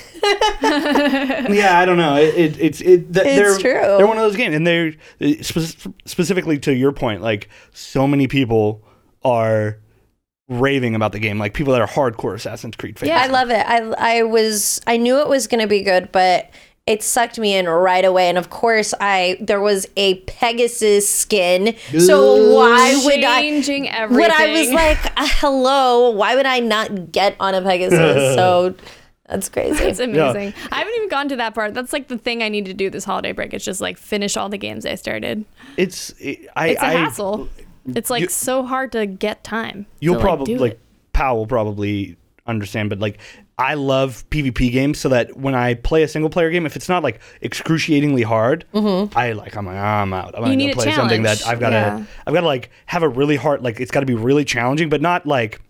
[0.63, 2.15] yeah, I don't know.
[2.15, 3.13] It, it it's it.
[3.13, 3.97] th- It's they're, true.
[3.97, 4.93] They're one of those games, and they're
[5.43, 7.21] spe- specifically to your point.
[7.21, 8.83] Like, so many people
[9.23, 9.79] are
[10.49, 11.37] raving about the game.
[11.37, 13.09] Like people that are hardcore Assassin's Creed fans.
[13.09, 13.21] Yeah.
[13.21, 13.65] I love it.
[13.67, 16.49] I I was I knew it was gonna be good, but
[16.85, 18.27] it sucked me in right away.
[18.27, 21.75] And of course, I there was a Pegasus skin.
[21.97, 23.41] So why would I?
[23.41, 24.31] changing When?
[24.31, 28.35] I was like, uh, hello, why would I not get on a Pegasus?
[28.35, 28.75] so
[29.33, 29.83] that's crazy.
[29.83, 30.53] It's amazing.
[30.71, 31.73] I haven't even gone to that part.
[31.73, 33.53] That's like the thing I need to do this holiday break.
[33.53, 35.43] It's just like finish all the games I started.
[35.75, 37.49] It's it, I, It's a I, hassle.
[37.87, 39.87] It's like you- so hard to get time.
[39.99, 40.79] You'll to, like, probably like it.
[41.13, 42.15] Paola will probably
[42.45, 43.17] understand, but like
[43.57, 46.89] I love PvP games so that when I play a single player game, if it's
[46.89, 50.27] not like excruciatingly hard, I like I'm like "Ah, I'm out.
[50.35, 50.57] I'm gonna Mm-hmm.
[50.57, 51.45] need go a play something that.
[51.47, 52.03] I've got to Yeah.
[52.25, 54.89] I've got to like have a really hard like it's got to be really challenging,
[54.89, 55.61] but not like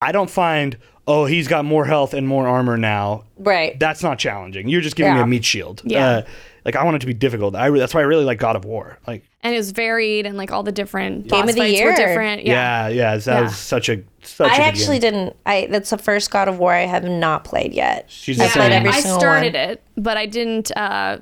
[0.00, 0.76] I don't find
[1.08, 3.24] oh he's got more health and more armor now.
[3.38, 3.76] right.
[3.80, 4.68] That's not challenging.
[4.68, 5.24] You're just giving me Yeah.
[5.24, 5.82] a meat shield.
[5.84, 6.06] Yeah.
[6.06, 6.22] Uh,
[6.64, 7.56] like I want it to be difficult.
[7.56, 8.98] I re- that's why I really like God of War.
[9.06, 11.78] Like and it was varied and like all the different Game boss of the fights
[11.78, 11.90] year.
[11.90, 12.44] were different.
[12.44, 12.88] Yeah.
[12.88, 13.40] yeah, yeah, that Yeah.
[13.42, 15.12] was such a such a I good actually game.
[15.12, 15.36] didn't.
[15.46, 18.04] I that's the first God of War I have not played yet.
[18.08, 18.72] She's I the played same.
[18.72, 19.62] every I single started one.
[19.70, 21.18] it, but I didn't uh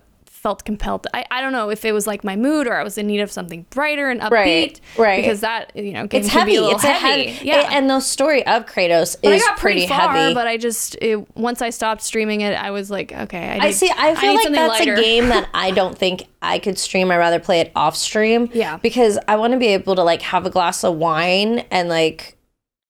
[0.47, 1.09] felt compelled.
[1.13, 3.19] I, I don't know if it was like my mood or I was in need
[3.19, 4.31] of something brighter and upbeat.
[4.31, 5.17] Right, right.
[5.21, 6.53] Because that you know It's can heavy.
[6.53, 7.31] Be a it's heavy.
[7.33, 7.45] heavy.
[7.49, 7.69] Yeah.
[7.73, 10.35] And the story of Kratos but is I got pretty, pretty, far, heavy.
[10.35, 13.63] but I just it, once I stopped streaming it, I was like, okay, I, need,
[13.65, 13.91] I see.
[13.93, 14.95] I feel need like that's lighter.
[14.95, 17.11] a game that I don't think I could stream.
[17.11, 18.49] I'd rather play it off stream.
[18.55, 18.77] Yeah.
[18.77, 22.36] Because I want to be able to like have a glass of wine and like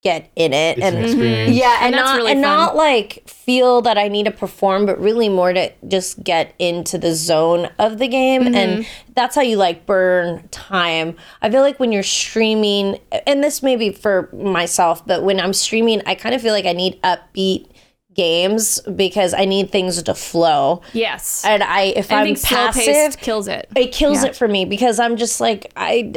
[0.09, 2.57] get in it It's and an yeah, and, And not really and fun.
[2.57, 6.97] not like feel that I need to perform, but really more to just get into
[6.97, 8.55] the zone of the game, Mm-hmm.
[8.55, 11.15] and that's how you like burn time.
[11.41, 15.53] I feel like when you're streaming, and this may be for myself, but when I'm
[15.53, 17.67] streaming, I kind of feel like I need upbeat
[18.13, 20.81] games because I need things to flow.
[20.93, 21.43] Yes.
[21.45, 23.69] And I, if I I'm passive, kills it.
[23.75, 24.29] it kills Yeah.
[24.29, 26.13] it for me because I'm just like I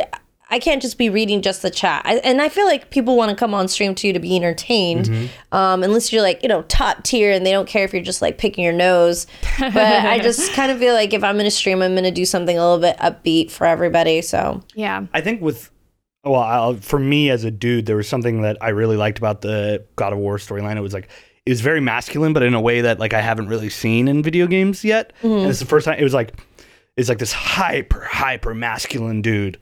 [0.51, 2.03] I can't just be reading just the chat.
[2.05, 5.07] I, and I feel like people want to come on stream too to be entertained,
[5.07, 5.55] Mm-hmm.
[5.57, 8.21] um, unless you're like you know top tier and they don't care if you're just
[8.23, 9.27] like picking your nose.
[9.59, 12.57] But I just kind of feel like if I'm gonna stream, I'm gonna do something
[12.59, 14.23] a little bit upbeat for everybody.
[14.23, 15.07] So Yeah.
[15.15, 15.71] I think with
[16.23, 19.41] well, I'll, for me as a dude, there was something that I really liked about
[19.41, 20.77] the God of War storyline.
[20.77, 21.09] It was like
[21.47, 24.23] it was very masculine, but in a way that like I haven't really seen in
[24.23, 25.13] video games yet.
[25.23, 26.35] And it's the first time it was like
[26.97, 29.59] it's like this hyper hyper masculine dude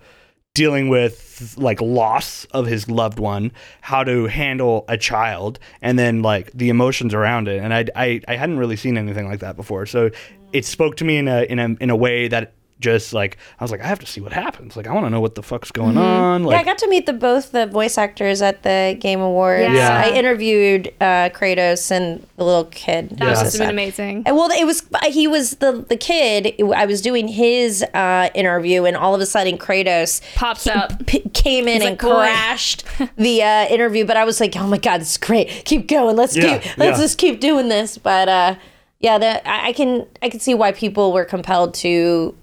[0.54, 6.22] dealing with like loss of his loved one, how to handle a child, and then
[6.22, 7.62] like the emotions around it.
[7.62, 10.10] And I I, I hadn't really seen anything like that before, so
[10.52, 13.64] it spoke to me in a in a in a way that just like I
[13.64, 14.76] was like I have to see what happens.
[14.76, 16.44] Like I want to know what the fuck's going on.
[16.44, 19.72] Like yeah, I got to meet the both the voice actors at the Game Awards.
[19.74, 20.02] Yeah.
[20.04, 23.10] I interviewed uh, Kratos and the little kid.
[23.18, 23.50] That must Yeah.
[23.50, 24.22] have been amazing.
[24.26, 26.54] And, Well, it was he was the the kid.
[26.74, 31.06] I was doing his uh, interview, and all of a sudden, Kratos Pops up.
[31.06, 32.84] p- came in He's and like, crashed
[33.16, 34.04] the uh, interview.
[34.04, 35.48] But I was like, "Oh my god, this is great!
[35.64, 36.16] Keep going.
[36.16, 37.04] Let's Yeah, keep let's yeah.
[37.04, 38.54] just keep doing this." But uh,
[39.00, 42.36] yeah, the, I I can I can see why people were compelled to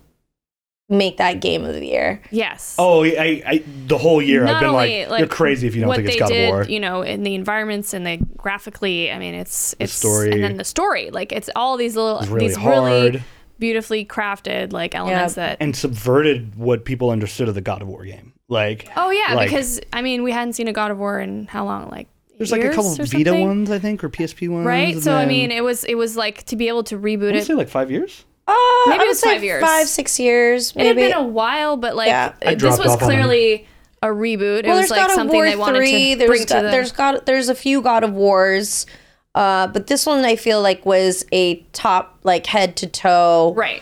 [0.89, 2.21] make that game of the year.
[2.31, 2.75] Yes.
[2.77, 5.81] Oh, I, I the whole year I've Not been only, like, you're crazy if you
[5.81, 6.63] don't what think it's they God did, of War.
[6.65, 9.11] you know, in the environments and the graphically.
[9.11, 10.31] I mean, it's it's story.
[10.31, 11.09] and then the story.
[11.11, 13.23] Like it's all these little It's really these really
[13.57, 15.57] beautifully crafted like elements that.
[15.59, 18.33] and subverted what people understood of the God of War game.
[18.47, 21.47] Like oh yeah, like, because I mean, we hadn't seen a God of War in
[21.47, 21.89] how long?
[21.89, 23.41] Like there's like a couple or Vita something?
[23.47, 24.67] ones, I think, or PSP ones.
[24.67, 24.93] right?
[24.93, 27.37] and So I mean, it was it was like to be able to reboot I
[27.37, 27.45] it.
[27.45, 28.23] say like five years.
[28.47, 28.53] Uh,
[28.87, 29.61] Maybe I it would was say five years.
[29.63, 30.75] five six years.
[30.75, 30.89] Maybe.
[30.89, 32.33] It had been a while, but like Yeah.
[32.45, 33.17] I this was off on them.
[33.19, 33.67] clearly
[34.03, 34.65] a reboot.
[34.65, 36.13] It was like God something War they wanted three.
[36.13, 36.69] to there's bring got, to the.
[36.71, 38.85] there's got there's a few God of Wars,
[39.33, 43.81] uh, but this one I feel like was a top like head to toe right.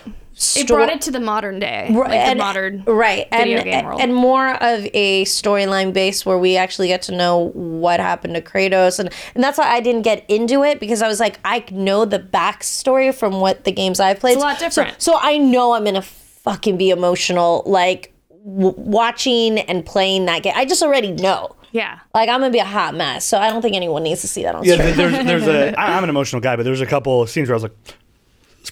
[0.58, 3.86] It brought it to the modern day, like and- the modern right video and game
[3.86, 4.01] world.
[4.01, 8.41] and more of a storyline base where we actually get to know what happened to
[8.41, 11.63] Kratos and and that's why I didn't get into it because I was like I
[11.71, 14.34] know the backstory from what the games I've played.
[14.34, 15.01] It's a lot So- different.
[15.01, 18.13] So, I know I'm gonna fucking be emotional like
[18.45, 20.53] w- watching and playing that game.
[20.56, 21.56] I just already know.
[21.71, 21.99] yeah.
[22.13, 24.43] Like I'm gonna be a hot mess, so I don't think anyone needs to see
[24.43, 24.95] that on Yeah, stream.
[24.95, 27.58] there's there's a I- I'm an emotional guy, but there's a couple scenes where I
[27.58, 27.93] was like, it's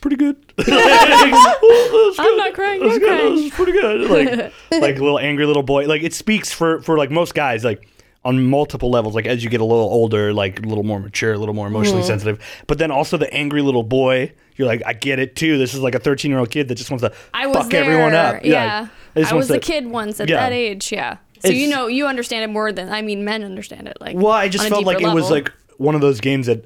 [0.02, 0.36] pretty good.
[0.68, 2.82] I'm not crying.
[2.82, 3.52] You're It's crying.
[3.52, 4.10] pretty good.
[4.10, 5.88] Like like a little angry little boy.
[5.88, 7.88] Like it speaks for for like most guys like
[8.24, 9.16] on multiple levels.
[9.16, 11.68] Like as you get a little older, like a little more mature, a little more
[11.68, 12.08] emotionally Mm-hmm.
[12.08, 12.64] sensitive.
[12.68, 14.34] But then also the angry little boy.
[14.58, 15.58] You're like, I get it too.
[15.58, 17.70] This is like a 13 year old kid that just wants to I was fuck
[17.72, 17.84] there.
[17.84, 18.44] everyone up.
[18.44, 18.88] Yeah.
[19.16, 20.38] just I wants was a kid once at Yeah.
[20.38, 20.92] that age.
[20.92, 21.18] Yeah.
[21.40, 23.98] So you know, you understand it more than I mean, men understand it.
[24.00, 26.66] Like, Well, I just felt like deeper it was like one of those games that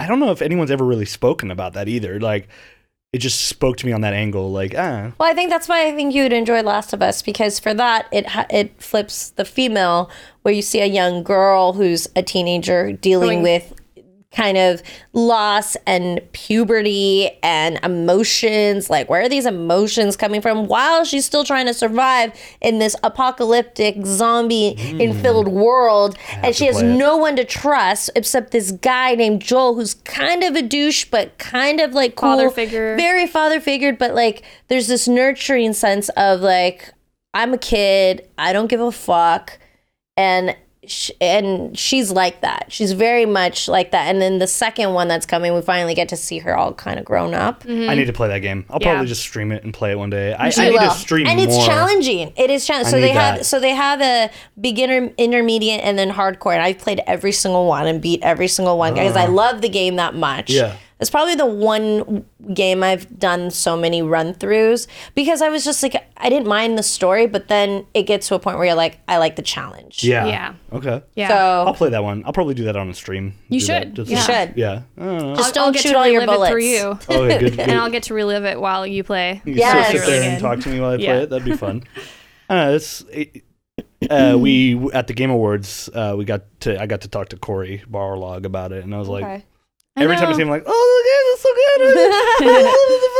[0.00, 2.18] I don't know if anyone's ever really spoken about that either.
[2.18, 2.48] Like
[3.12, 4.50] it just spoke to me on that angle.
[4.50, 7.58] Like ah, Well, I think that's why I think you'd enjoy Last of Us because
[7.60, 10.10] for that it ha- it flips the female
[10.42, 13.74] where you see a young girl who's a teenager dealing Going- with
[14.32, 14.80] kind of
[15.12, 21.42] loss and puberty and emotions like where are these emotions coming from while she's still
[21.42, 26.86] trying to survive in this apocalyptic zombie infilled world and she has it.
[26.96, 31.36] no one to trust except this guy named Joel who's kind of a douche but
[31.38, 32.96] kind of like cool Father figure.
[32.96, 36.92] very father figured, but like there's this nurturing sense of like
[37.34, 39.58] I'm a kid, I don't give a fuck,
[40.16, 40.56] and
[40.90, 42.66] sh- and she's like that.
[42.68, 44.06] She's very much like that.
[44.08, 46.98] And then the second one that's coming, we finally get to see her all kind
[46.98, 47.64] of grown up.
[47.66, 48.64] I need to play that game.
[48.68, 48.78] I'll.
[48.80, 48.92] Yeah.
[48.92, 50.34] probably just stream it and play it one day.
[50.34, 51.30] I, I need to stream it.
[51.30, 51.66] and it's more.
[51.66, 52.32] challenging.
[52.36, 52.90] It is challenging.
[52.90, 56.54] So need they have so they have a beginner, intermediate, and then hardcore.
[56.54, 59.68] And I've played every single one and beat every single one because I love the
[59.68, 60.50] game that much.
[60.50, 60.76] Yeah.
[61.00, 65.82] It's probably the one game I've done so many run throughs because I was just
[65.82, 68.74] like I didn't mind the story, but then it gets to a point where you're
[68.74, 70.04] like, I like the challenge.
[70.04, 70.26] Yeah.
[70.26, 70.54] Yeah.
[70.72, 71.02] Okay.
[71.14, 71.28] yeah.
[71.28, 71.34] So
[71.68, 72.22] I'll play that one.
[72.26, 73.32] I'll probably do that on a stream.
[73.48, 73.82] You Do that.
[73.84, 73.94] should.
[73.96, 74.52] Just- You should.
[74.56, 74.82] Yeah.
[74.98, 75.34] I don't know.
[75.36, 76.50] just I'll don't get shoot to all your bullets.
[76.50, 76.98] it through you.
[77.08, 77.60] Oh, yeah, good, good.
[77.60, 79.40] and I'll get to relive it while you play.
[79.46, 79.88] You Yes.
[79.88, 81.16] still sit there Really and talk to me while I play Yeah.
[81.20, 81.30] it.
[81.30, 81.84] That'd be fun.
[82.50, 82.74] I don't know.
[82.74, 83.04] It's
[84.10, 85.88] uh, we at the Game Awards.
[85.94, 88.98] Uh, we got to I got to talk to Cory Barlog about it, and I
[88.98, 89.44] was like,
[90.00, 90.04] Okay.
[90.04, 91.80] every time I see him, like, oh, the game is so good.
[92.42, 93.10] I love the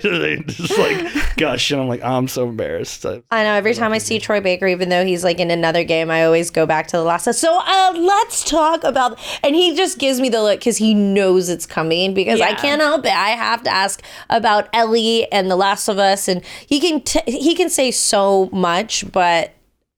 [0.00, 0.44] fucking game.
[0.46, 3.04] Just like gush, and I'm like, I'm so embarrassed.
[3.06, 3.54] I- I know.
[3.54, 6.50] Every time I see Troy Baker, even though he's like in another game, I always
[6.50, 7.32] go back to the last.
[7.34, 9.18] So uh, let's talk about.
[9.42, 12.12] And he just gives me the look because he knows it's coming.
[12.14, 13.12] Because I can't help it.
[13.12, 17.20] I have to ask about Ellie and The Last of Us, and he can t-
[17.26, 19.52] he can say so much, but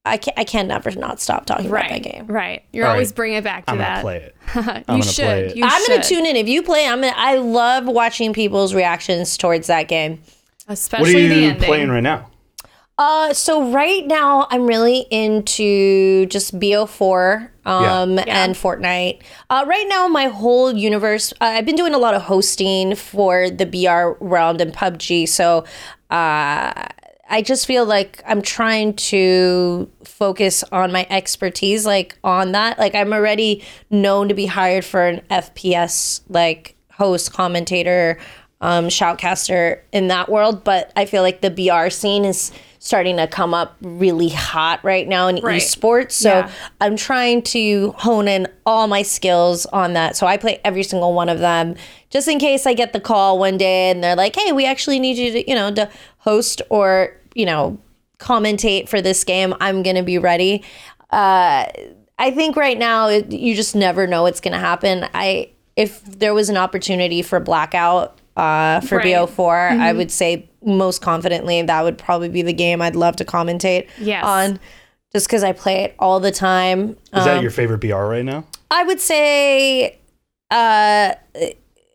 [0.04, 2.26] I can't, I can never not stop talking about that game.
[2.26, 2.64] Right.
[2.72, 3.16] You're All always right.
[3.16, 4.02] bringing it back to I'm that.
[4.02, 4.36] gonna play it.
[4.56, 5.24] you gonna should.
[5.24, 5.56] play it.
[5.56, 6.86] You I'm gonna tune in if you play.
[6.88, 10.20] I'm gonna, I love watching people's reactions towards that game.
[10.68, 11.62] Especially What are the you ending.
[11.68, 12.28] playing right now?
[12.98, 18.24] Uh, so right now I'm really into just BO4 um, Yeah.
[18.26, 19.22] and Fortnite.
[19.50, 21.32] Uh, right now my whole universe.
[21.40, 25.28] Uh, I've been doing a lot of hosting for the BR round and PUBG.
[25.28, 25.64] So
[26.10, 26.86] uh,
[27.32, 32.78] I just feel like I'm trying to focus on my expertise, like on that.
[32.78, 38.18] Like I'm already known to be hired for an FPS like host, commentator,
[38.60, 43.26] um, shoutcaster in that world, but I feel like the BR scene is starting to
[43.26, 45.60] come up really hot right now in Right.
[45.62, 46.12] esports.
[46.12, 46.50] So Yeah.
[46.80, 50.16] I'm trying to hone in all my skills on that.
[50.16, 51.76] So I play every single one of them
[52.10, 54.98] just in case I get the call one day and they're like, "Hey, we actually
[54.98, 57.78] need you to, you know, to host or, you know,
[58.18, 60.62] commentate for this game." I'm going to be ready.
[61.10, 61.66] Uh
[62.18, 65.08] I think right now it, you just never know what's going to happen.
[65.12, 69.06] I if there was an opportunity for blackout uh, for Right.
[69.06, 69.40] Mm-hmm.
[69.40, 73.24] BO4, I would say most confidently that would probably be the game I'd love to
[73.24, 74.24] commentate Yes.
[74.24, 74.60] on
[75.12, 76.90] just because I play it all the time.
[76.90, 78.44] Is Um, that your favorite BR right now?
[78.70, 79.98] I would say
[80.50, 81.14] uh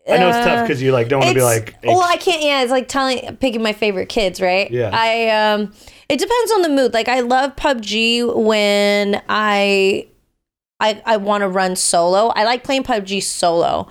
[0.08, 1.76] I know it's tough because you like don't want to be like.
[1.84, 4.90] well i can't yeah it's like telling picking my favorite kids right Yeah.
[4.92, 5.72] i um
[6.08, 10.06] it depends on the mood like i love pubg when i
[10.80, 13.88] i i want to run solo i like playing pubg solo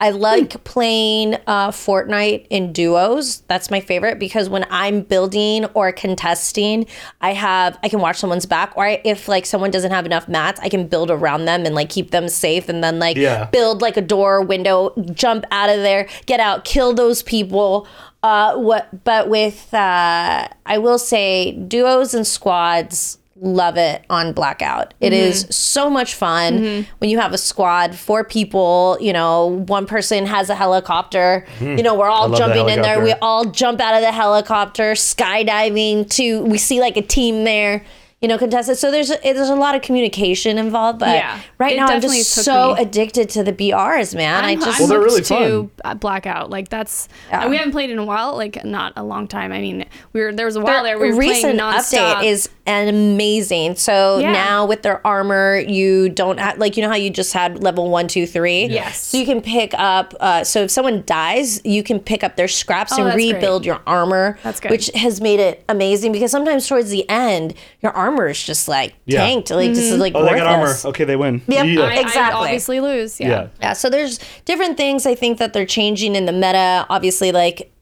[0.00, 3.40] I like playing uh, Fortnite in duos.
[3.48, 6.86] That's my favorite because when I'm building or contesting,
[7.20, 10.26] I have I can watch someone's back, or I, if like someone doesn't have enough
[10.26, 13.44] mats, I can build around them and like keep them safe, and then like Yeah.
[13.52, 17.86] build like a door, window, jump out of there, get out, kill those people.
[18.22, 19.04] Uh, what?
[19.04, 23.18] But with uh, I will say duos and squads.
[23.42, 24.92] Love it on Blackout.
[25.00, 25.52] It is mm-hmm.
[25.52, 26.90] so much fun mm-hmm.
[26.98, 28.98] when you have a squad, four people.
[29.00, 31.46] You know, one person has a helicopter.
[31.56, 31.78] Mm-hmm.
[31.78, 33.02] You know, we're all love the jumping in there.
[33.02, 36.10] We all jump out of the helicopter, skydiving.
[36.10, 37.82] To we see like a team there.
[38.22, 38.76] You know, contested.
[38.76, 40.98] So there's a, there's a lot of communication involved.
[40.98, 41.40] But Yeah.
[41.56, 44.44] right now, I'm just so me- addicted to the BRs, man.
[44.44, 46.50] i I'm, just I'm Well, they're really to uh, blackout.
[46.50, 47.48] Like that's Yeah.
[47.48, 48.36] we haven't played in a while.
[48.36, 49.52] Like not a long time.
[49.52, 52.16] I mean, we were there was a while there we were recent playing nonstop.
[52.16, 53.76] update is amazing.
[53.76, 54.32] So Yeah.
[54.32, 57.88] now with their armor, you don't have like you know how you just had level
[57.88, 58.66] one, two, three.
[58.66, 59.00] Yes.
[59.02, 60.12] So you can pick up.
[60.20, 63.32] Uh, so if someone dies, you can pick up their scraps Oh, and that's great.
[63.36, 64.38] rebuild your armor.
[64.42, 64.70] That's good.
[64.70, 68.94] Which has made it amazing because sometimes towards the end, your armor is just like
[69.06, 69.20] Yeah.
[69.24, 69.50] tanked.
[69.50, 70.62] Like this is like Oh, they got armor.
[70.64, 70.84] worthless.
[70.86, 71.42] Okay, they win.
[71.46, 71.66] Yep.
[71.66, 71.80] Yeah.
[71.82, 72.20] I, Exactly.
[72.40, 73.20] I obviously lose.
[73.20, 73.28] Yeah.
[73.28, 73.46] yeah.
[73.60, 76.86] Yeah, so there's different things I think that they're changing in the meta.
[76.90, 77.72] Obviously, like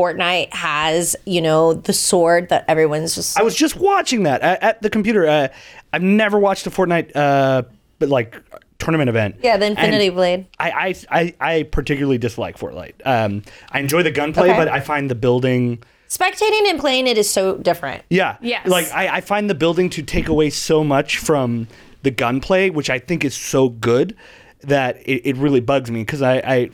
[0.00, 4.62] Fortnite has, you know, the sword that everyone's just I was just watching that at,
[4.62, 5.26] at the computer.
[5.26, 5.48] Uh,
[5.92, 7.62] I've never watched a Fortnite, uh,
[7.98, 8.36] but like
[8.78, 9.36] tournament event.
[9.42, 10.46] yeah, the And Infinity Blade.
[10.60, 12.92] I, I, I, I particularly dislike Fortnite.
[13.06, 14.58] Um, I enjoy the gunplay, Okay.
[14.58, 15.82] but I find the building.
[16.08, 18.02] Spectating and playing it is so different.
[18.10, 18.36] Yeah.
[18.40, 18.66] Yes.
[18.66, 21.66] Like I, I find the building to take away so much from
[22.02, 24.16] the gunplay, which I think is so good
[24.62, 26.70] that it, it really bugs me because I, I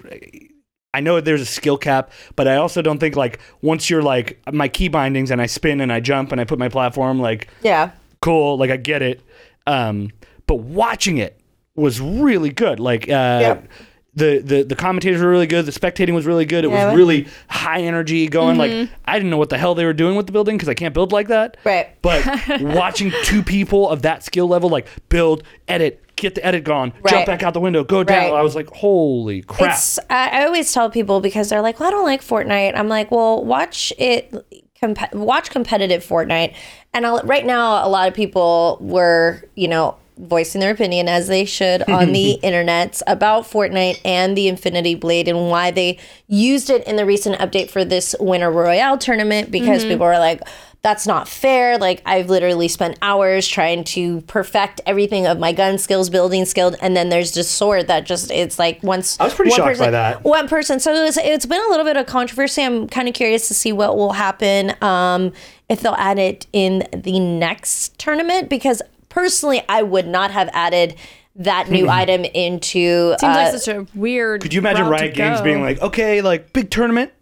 [0.95, 4.39] I know there's a skill cap, but I also don't think like once you're like
[4.53, 7.49] my key bindings and I spin and I jump and I put my platform like
[7.63, 7.93] Yeah.
[8.21, 9.23] cool, like I get it.
[9.67, 10.11] Um,
[10.47, 11.41] but watching it
[11.75, 12.79] was really good.
[12.79, 13.69] Like uh, Yep.
[14.15, 15.65] The, the the commentators were really good.
[15.65, 16.65] The spectating was really good.
[16.65, 18.59] It Yeah, was really high energy going.
[18.59, 18.95] Like mm-hmm.
[19.07, 20.93] I didn't know what the hell they were doing with the building because I can't
[20.93, 21.57] build like that.
[21.65, 21.89] Right.
[22.03, 22.23] But
[22.61, 27.11] watching two people of that skill level like build, edit, get the edit gone, Right.
[27.11, 28.39] jump back out the window, go down, Right.
[28.39, 29.71] I was like, holy crap.
[29.73, 32.89] It's I, I always tell people because they're like, "Well, I don't like Fortnite." I'm
[32.89, 34.31] like, "Well, watch it
[34.79, 36.55] comp- watch competitive Fortnite."
[36.93, 41.29] And I'll, right now a lot of people were, you know, voicing their opinion as
[41.29, 45.99] they should on the internet about Fortnite and the Infinity Blade and why they
[46.29, 50.43] used it in the recent update for this Winter Royale tournament because people were like
[50.83, 51.79] that's not fair.
[51.79, 56.75] Like I've literally spent hours trying to perfect everything of my gun skills, building skill,
[56.83, 59.75] and then there's just sword that just it's like once I was pretty shocked by
[59.75, 60.25] person- that.
[60.25, 60.81] One person.
[60.81, 62.63] So it was, it's been a little bit of controversy.
[62.65, 65.33] I'm kind of curious to see what will happen um,
[65.69, 70.97] if they'll add it in the next tournament because personally, I would not have added
[71.37, 73.15] that new item into.
[73.19, 74.43] Seems uh, like such a weird.
[74.43, 75.45] Could you imagine route to Riot Games go.
[75.45, 77.13] being like, okay, like big tournament.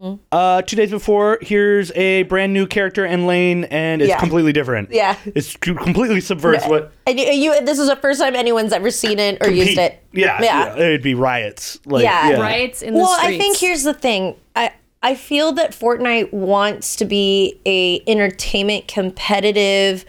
[0.00, 0.22] Mm-hmm.
[0.30, 4.20] Uh, two days before, here's a brand new character and lane, and it's Yeah.
[4.20, 4.90] completely different.
[4.92, 5.16] Yeah.
[5.24, 8.90] it's co- completely subverts what and you, you, this is the first time anyone's ever
[8.90, 9.98] seen it or used it.
[10.12, 10.66] Yeah, Yeah.
[10.66, 11.78] yeah, it'd be riots.
[11.86, 12.28] Like, Yeah.
[12.28, 13.34] yeah, riots in the well streets?
[13.34, 14.70] i think here's the thing i
[15.02, 20.04] i feel that fortnite wants to be a entertainment competitive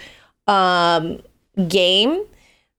[0.48, 1.22] um
[1.68, 2.24] game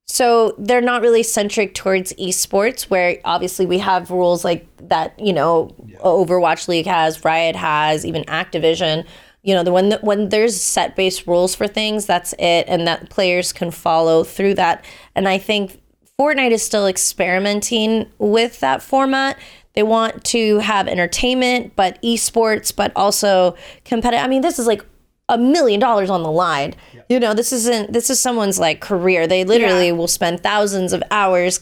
[0.06, 5.32] so they're not really centric towards esports where obviously we have rules like that you
[5.32, 9.06] know overwatch league has riot has even activision
[9.42, 12.86] you know the when the, when there's set based rules for things that's it and
[12.86, 15.80] that players can follow through that and i think
[16.20, 19.38] Fortnite is still experimenting with that format.
[19.74, 23.54] They want to have entertainment, but esports, but also
[23.84, 24.24] competitive.
[24.24, 24.84] I mean, this is like
[25.28, 26.74] a million dollars on the line.
[27.08, 29.26] You know, this isn't this is someone's like career.
[29.26, 29.92] They literally Yeah.
[29.92, 31.60] will spend thousands of hours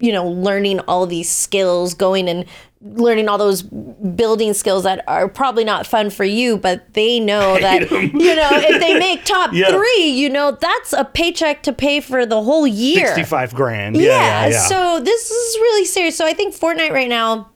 [0.00, 2.44] you know, learning all these skills, going and
[2.82, 7.58] learning all those building skills that are probably not fun for you, but they know
[7.60, 9.70] that, you know, if they make top Yeah.
[9.70, 13.06] three, you know, that's a paycheck to pay for the whole year.
[13.06, 13.96] Sixty-five grand.
[13.96, 14.60] Yeah, Yeah, yeah, yeah.
[14.62, 16.16] So this is really serious.
[16.16, 17.50] So I think Fortnite right now,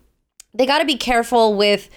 [0.54, 1.90] they got to be careful with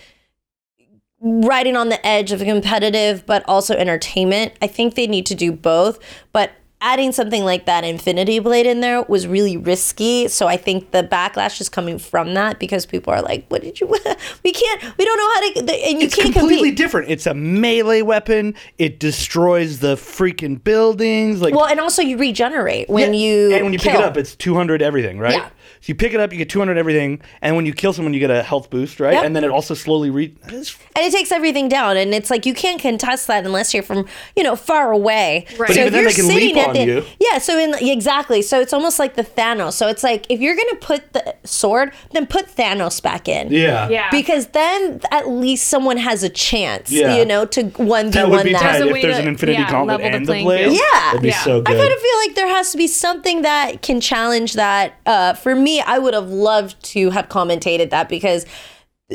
[1.26, 4.54] riding on the edge of competitive, but also entertainment.
[4.62, 6.00] I think they need to do both,
[6.32, 6.52] but.
[6.82, 10.28] Adding something like that Infinity Blade in there was really risky.
[10.28, 13.80] So I think the backlash is coming from that because people are like, "What did
[13.80, 13.88] you?
[14.44, 14.98] We can't.
[14.98, 16.78] We don't know how to." And you it's can't completely compete.
[16.78, 17.10] different.
[17.10, 18.54] It's a melee weapon.
[18.78, 21.42] It destroys the freaking buildings.
[21.42, 24.16] Like Well, and also you regenerate when Yeah, you and when you pick it up,
[24.18, 25.38] it's 200 everything, right?
[25.38, 25.50] Yeah.
[25.86, 28.20] So you pick it up, you get 200 everything, and when you kill someone, you
[28.20, 29.14] get a health boost, right?
[29.14, 29.24] Yep.
[29.24, 30.34] And then it also slowly re.
[30.48, 33.84] it's- and it takes everything down and it's like you can't contest that unless you're
[33.84, 35.68] from you know far away Right.
[35.68, 37.06] But so even if then you're they can leap on the you.
[37.20, 40.56] yeah so in exactly so it's almost like the thanos so it's like if you're
[40.56, 43.90] gonna put the sword then put thanos back in Yeah.
[43.90, 44.10] Yeah.
[44.10, 47.18] because then at least someone has a chance Yeah.
[47.18, 49.60] you know to 1v1 That would be that tight There's if there's to- an Infinity
[49.60, 50.72] yeah, Gauntlet level the and the playing blade.
[50.72, 50.80] Yeah.
[51.08, 51.44] That'd be Yeah.
[51.44, 54.94] so I kind of feel like there has to be something that can challenge that.
[55.06, 58.46] Uh, for me, I would have loved to have commentated that because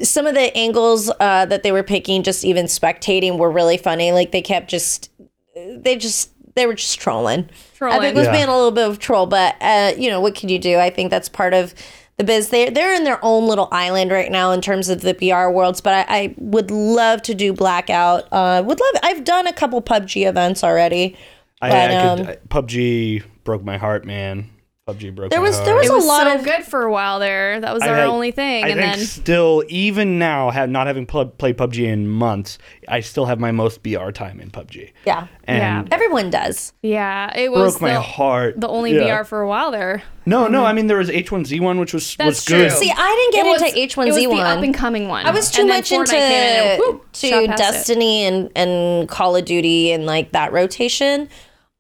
[0.03, 4.13] some of the angles uh, that they were picking, just even spectating, were really funny.
[4.13, 5.11] Like they kept just,
[5.55, 7.49] they just, they were just trolling.
[7.81, 8.33] I think it was Yeah.
[8.33, 10.79] being a little bit of troll, but uh, you know what can you do?
[10.79, 11.75] I think that's part of
[12.19, 12.51] the biz.
[12.51, 15.81] They they're in their own little island right now in terms of the BR worlds.
[15.81, 18.29] But I, I would love to do blackout.
[18.31, 18.95] Uh, would love.
[19.03, 21.17] I've done a couple PUBG events already.
[21.63, 24.51] I, but, I um, could, I- PUBG broke my heart, man.
[24.95, 25.67] PUBG broke There was- heart.
[25.67, 27.61] there was it a was lot so of- good for a while there.
[27.61, 30.69] That was I our had- only thing, I and think then still, even now, have
[30.71, 34.51] not having pl- played PUBG in months, I still have my most BR time in
[34.51, 34.91] PUBG.
[35.07, 35.27] Yeah.
[35.45, 36.73] And Everyone does.
[36.83, 38.61] yeah, it was broke my heart.
[38.61, 39.19] the only Yeah.
[39.19, 40.03] BR for a while there.
[40.27, 40.65] No, no.
[40.65, 42.71] I mean, there was H1Z1, which was That's was good.
[42.71, 42.79] true.
[42.79, 44.59] See, I didn't get It was- into It was the H1Z1.
[44.59, 45.27] up and coming one.
[45.27, 47.57] I was too And much into and, whoop, to past it.
[47.57, 51.29] Destiny and and Call of Duty and like that rotation,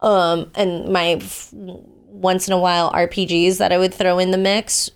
[0.01, 1.53] um, and my f-
[2.21, 4.91] once in a while RPGs that I would throw in the mix.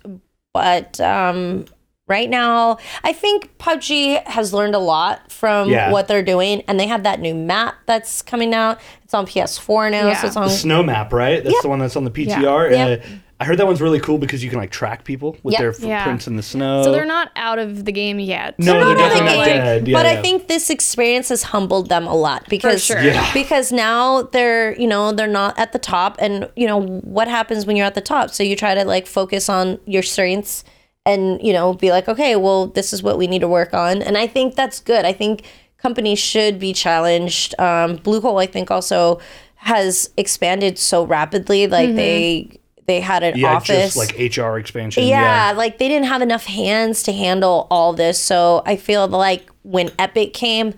[0.53, 1.65] But um,
[2.07, 5.91] right now, I think PUBG has learned a lot from Yeah.
[5.91, 8.79] what they're doing, and they have that new map that's coming out.
[9.03, 10.21] It's on PS4 now, Yeah.
[10.21, 10.43] so it's on.
[10.47, 11.43] the snow map, right?
[11.43, 12.71] That's the one that's on the PTR.
[12.71, 13.03] Yep.
[13.03, 15.59] Uh, I heard that one's really cool because you can like track people with Yep.
[15.59, 15.97] their Yeah.
[15.99, 16.83] footprints in the snow.
[16.83, 18.55] So they're not out of the game yet.
[18.57, 19.87] No, They're they're not out of definitely the not game, dead.
[19.89, 20.21] Yeah, but I yeah.
[20.21, 23.01] think this experience has humbled them a lot because sure.
[23.01, 23.29] Yeah.
[23.33, 27.65] because now they're you know they're not at the top and you know what happens
[27.65, 30.63] when you're at the top so you try to like focus on your strengths
[31.05, 34.01] and you know be like okay well this is what we need to work on
[34.01, 35.43] and I think that's good I think
[35.77, 39.19] companies should be challenged um, Bluehole I think also
[39.55, 45.03] has expanded so rapidly like they they had an yeah, office just like HR expansion.
[45.07, 48.19] yeah, like they didn't have enough hands to handle all this.
[48.19, 50.73] So I feel like when Epic came,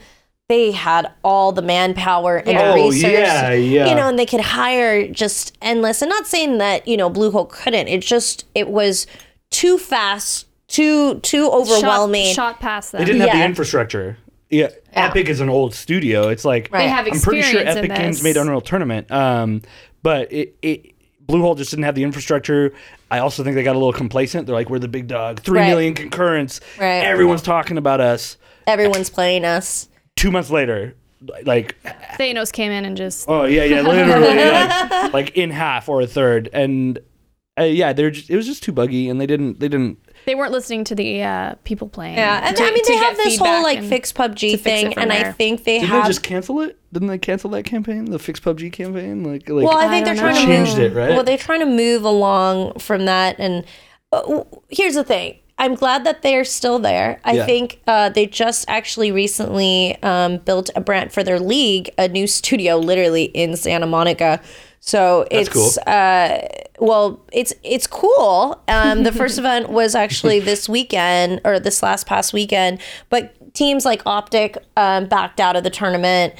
[0.48, 2.72] they had all the manpower and Yeah.
[2.78, 3.12] Oh, research.
[3.12, 3.90] yeah, yeah.
[3.90, 6.02] You know, and they could hire just endless.
[6.02, 7.88] And not saying that, you know, Bluehole couldn't.
[7.90, 9.06] It just it was
[9.52, 12.28] too fast, too too overwhelming.
[12.28, 13.00] Shot, shot past them.
[13.00, 14.18] They didn't have the infrastructure.
[14.50, 16.30] Yeah, Epic is an old studio.
[16.30, 16.84] It's like Right.
[16.84, 19.62] They have I'm pretty sure Epic Games made Unreal Tournament, um,
[20.04, 20.94] but it, it
[21.28, 22.74] Bluehole just didn't have the infrastructure.
[23.12, 24.48] I also think they got a little complacent.
[24.48, 25.68] They're like, we're the big dog, three Right.
[25.68, 26.60] million concurrents.
[26.80, 27.04] Right.
[27.04, 28.38] Everyone's talking about us.
[28.66, 29.90] Everyone's playing us.
[30.16, 30.96] Two months later,
[31.46, 31.76] like,
[32.20, 36.08] Thanos came in and just oh yeah, yeah, literally, like, like in half or a
[36.08, 36.98] third, and
[37.60, 40.00] uh, yeah, they're just, it was just too buggy, and they didn't, they didn't.
[40.28, 42.18] They weren't listening to the uh, people playing.
[42.18, 45.02] Yeah, and to- I mean they have this whole like and- fix PUBG thing, from
[45.04, 46.04] and I think they Didn't have.
[46.04, 46.78] they just cancel it?
[46.94, 49.24] Didn't they cancel that campaign, the Fix PUBG campaign?
[49.24, 50.48] Like, like Well, I I think they're don't trying to know.
[50.66, 51.10] Changed move, it, right?
[51.10, 53.66] Well, they're trying to move along from that, and
[54.12, 55.40] uh, w- here's the thing.
[55.60, 57.20] I'm glad that they are still there.
[57.26, 57.46] I Yeah.
[57.46, 62.28] think uh, they just actually recently um, built a brand for their league, a new
[62.28, 64.40] studio, literally in Santa Monica.
[64.88, 65.84] So That's it's cool.
[65.86, 66.40] uh,
[66.80, 68.58] well, it's it's cool.
[68.70, 72.80] Um, the first event was actually this weekend or this last past weekend,
[73.10, 76.36] but teams like Optic um, backed out of the tournament.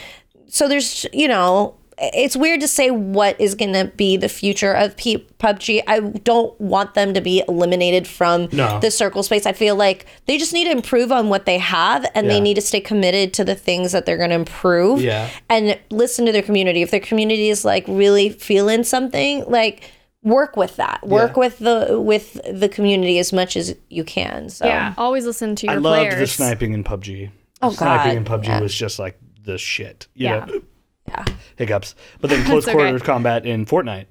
[0.48, 4.72] So there's you know it's weird to say what is going to be the future
[4.72, 5.82] of P- PUBG.
[5.88, 8.80] I don't want them to be eliminated from No.
[8.80, 9.46] the circle space.
[9.48, 12.54] I feel like they just need to improve on what they have and they need
[12.54, 15.28] to stay committed to the things that they're going to improve Yeah.
[15.50, 16.84] and listen to their community.
[16.84, 19.90] If their community is like really feeling something, like
[20.24, 21.08] work with that.
[21.08, 21.40] Work Yeah.
[21.40, 24.50] with the with the community as much as you can.
[24.50, 27.32] So Yeah, always listen to your I loved the sniping in PUBG.
[27.62, 28.62] Oh, sniping God, in PUBG yeah.
[28.62, 30.08] was just like the shit.
[30.14, 30.46] You Yeah.
[30.46, 30.62] know?
[31.08, 31.26] Yeah.
[31.58, 31.96] Hiccups.
[32.22, 32.76] But then close It's okay.
[32.76, 34.06] quarters combat in Fortnite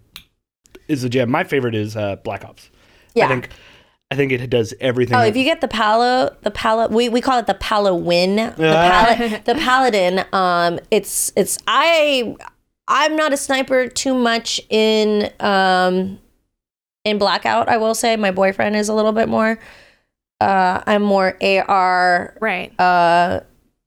[0.89, 1.31] is the jam.
[1.31, 2.71] My favorite is uh, Black Ops.
[3.15, 3.27] Yeah.
[3.27, 3.49] I think
[4.11, 5.17] I think it does everything.
[5.17, 7.95] Oh, that- if you get the palo, the palo, we, we call it the palo
[7.95, 9.15] win, the, Ah.
[9.17, 10.25] pal- the paladin.
[10.33, 12.37] Um, it's it's I
[12.89, 16.19] I'm not a sniper too much in um
[17.05, 17.69] in blackout.
[17.69, 19.59] I will say my boyfriend is a little bit more.
[20.41, 22.37] Uh, I'm more AR.
[22.41, 22.79] Right.
[22.79, 23.41] Uh,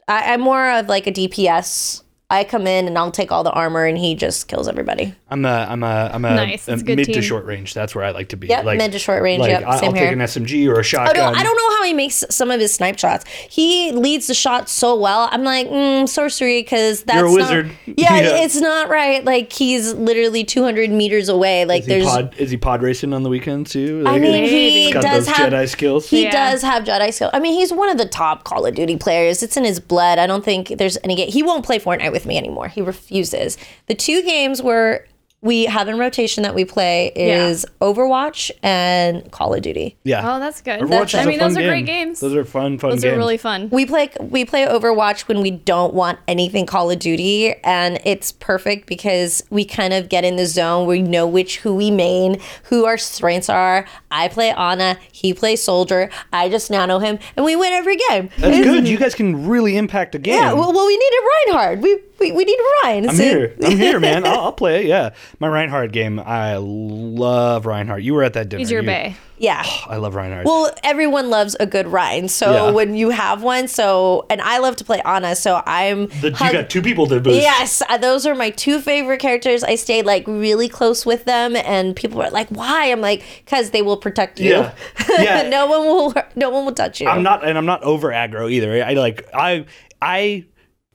[0.07, 2.03] I, I'm more of like a DPS.
[2.31, 5.15] I come in and I'll take all the armor, and he just kills everybody.
[5.31, 6.67] I'm a I'm a I'm a, Nice.
[6.67, 7.73] a It's a good mid to short range.
[7.73, 8.45] That's where I like to be.
[8.47, 9.39] Yep, mid to short range.
[9.41, 10.03] Like yep, I- same I'll here.
[10.05, 11.15] take an SMG or a Oh shotgun.
[11.15, 13.25] no, I don't know how he makes some of his snipe shots.
[13.49, 15.27] He leads the shot so well.
[15.31, 17.71] I'm like, mm, sorcery, because that's You're a not- wizard.
[17.87, 18.43] yeah, Yeah.
[18.43, 19.25] it's not right.
[19.25, 21.65] Like he's literally 200 meters away.
[21.65, 22.05] Like Is there's.
[22.05, 24.03] pod, is he pod racing on the weekends too?
[24.05, 26.07] I mean, he's he got does those have Jedi skills.
[26.07, 26.31] He Yeah.
[26.51, 27.31] does have Jedi skill.
[27.33, 29.41] I mean, he's one of the top Call of Duty players.
[29.41, 30.19] It's in his blood.
[30.19, 31.25] I don't think there's any.
[31.31, 32.67] He won't play Fortnite with me anymore.
[32.67, 33.57] He refuses.
[33.87, 35.05] The two games where
[35.41, 37.47] we have in rotation that we play Yeah.
[37.47, 39.95] is Overwatch and Call of Duty.
[40.03, 40.35] yeah.
[40.35, 40.81] Oh, that's good.
[40.81, 42.19] Overwatch is I a mean, fun those are great games.
[42.19, 43.13] Those are fun, fun Those games.
[43.13, 43.69] are really fun.
[43.71, 48.33] We play we play Overwatch when we don't want anything Call of Duty, and it's
[48.33, 50.85] perfect because we kind of get in the zone.
[50.87, 53.85] We know which who we main, who our strengths are.
[54.11, 56.09] I play Ana, he plays Soldier.
[56.33, 58.29] I just nano him, and we win every game.
[58.39, 58.87] That's It's- good.
[58.89, 60.33] You guys can really impact a game.
[60.35, 61.79] Yeah, well, well, we needed Reinhardt.
[61.79, 63.09] We we, we need Rein.
[63.09, 63.55] I'm So- here.
[63.63, 64.25] I'm here, man.
[64.25, 64.85] I'll, I'll play it.
[64.87, 66.19] Yeah, my Reinhardt game.
[66.19, 68.03] I love Reinhardt.
[68.03, 68.59] You were at that dinner.
[68.59, 69.15] He's your You- bay.
[69.41, 69.63] Yeah.
[69.87, 70.45] I love Reinhardt.
[70.45, 72.27] Well, everyone loves a good Rein.
[72.27, 72.71] So Yeah.
[72.71, 76.51] when you have one, so and I love to play Ana, so I'm the, you
[76.51, 77.41] got two people to boost.
[77.41, 79.63] Yes, uh, those are my two favorite characters.
[79.63, 83.69] I stayed like really close with them, and people were like, "Why?" I'm like, "Cause
[83.71, 84.51] they will protect you.
[84.51, 84.75] Yeah.
[85.19, 85.47] Yeah.
[85.49, 86.13] no one will.
[86.35, 88.83] No one will touch you." I'm not, and I'm not over aggro either.
[88.83, 89.65] I like I
[90.01, 90.45] I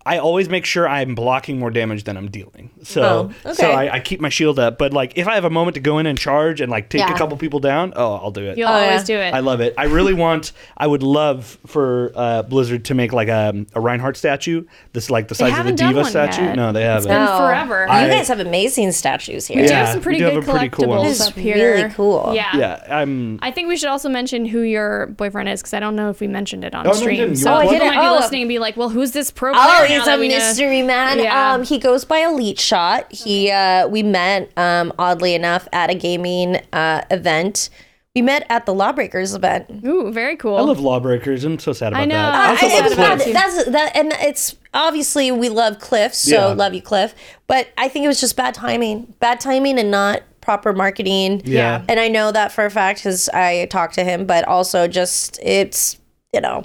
[0.07, 2.71] I always make sure I'm blocking more damage than I'm dealing.
[2.83, 3.71] So Oh, so.
[3.71, 4.77] I, I keep my shield up.
[4.77, 7.01] But like if I have a moment to go in and charge and like take
[7.01, 7.15] Yeah.
[7.15, 8.59] a couple people down, oh, I'll do it.
[8.59, 9.17] You'll Oh, always yeah.
[9.17, 9.33] do it.
[9.35, 9.73] I love it.
[9.79, 10.53] I really want.
[10.77, 14.65] I would love for uh, Blizzard to make like a, a Reinhardt statue.
[14.93, 16.43] This like the size of the D.Va statue.
[16.43, 16.57] yet.
[16.57, 17.09] No, they haven't.
[17.09, 17.39] been No.
[17.39, 17.83] forever.
[17.85, 19.63] You guys have amazing statues here.
[19.63, 21.35] we do have some we pretty do good have a pretty cool collectibles This up
[21.35, 21.75] here.
[21.77, 22.33] really cool.
[22.35, 22.55] Yeah.
[22.57, 23.39] Yeah, I'm.
[23.43, 26.21] I think we should also mention who your boyfriend is because I don't know if
[26.21, 27.17] we mentioned it on Oh, stream.
[27.17, 27.31] didn't.
[27.31, 28.17] You so want people might be Oh.
[28.17, 30.37] listening and be like, "Well, who's this pro player?" Now he's that a we know?"
[30.39, 31.19] mystery man.
[31.19, 31.53] Yeah.
[31.55, 33.13] Um, he goes by Elite Shot.
[33.13, 37.71] He uh, we met um, oddly enough at a gaming uh, event.
[38.15, 39.85] We met at the Lawbreakers event.
[39.85, 40.57] Ooh, very cool.
[40.57, 41.43] I love Lawbreakers.
[41.45, 42.15] I'm so sad about I know.
[42.15, 42.35] that.
[42.35, 43.27] I I also am love about Cliff.
[43.29, 43.33] it.
[43.33, 46.55] That's that, and it's obviously we love Cliff, so Yeah.
[46.55, 47.13] love you, Cliff.
[47.49, 51.43] But I think it was just bad timing, bad timing, and not proper marketing.
[51.45, 51.83] Yeah.
[51.89, 54.27] and I know that for a fact because I talked to him.
[54.27, 55.99] But also, just it's
[56.33, 56.65] you know,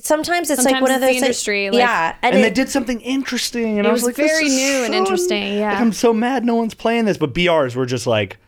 [0.00, 2.54] sometimes it's like Sometimes one of those the industry, like- yeah, and, and it, they
[2.54, 5.72] did something interesting, and I It was, was like, very is new and interesting, yeah.
[5.72, 8.38] Like, I'm so mad no one's playing this, but BRs were just like,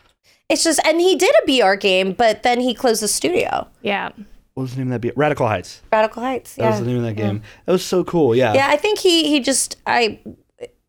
[0.49, 3.69] it's just and he did a BR game, but then he closed the studio.
[3.83, 4.11] yeah.
[4.55, 5.15] what was the name of that?
[5.15, 5.19] BR?
[5.21, 5.83] Radical Heights.
[5.93, 6.57] Radical Heights.
[6.57, 6.71] That Yeah.
[6.71, 7.43] was the name of that game.
[7.67, 8.35] That was so cool.
[8.35, 8.55] Yeah.
[8.55, 10.19] Yeah, I think he he just I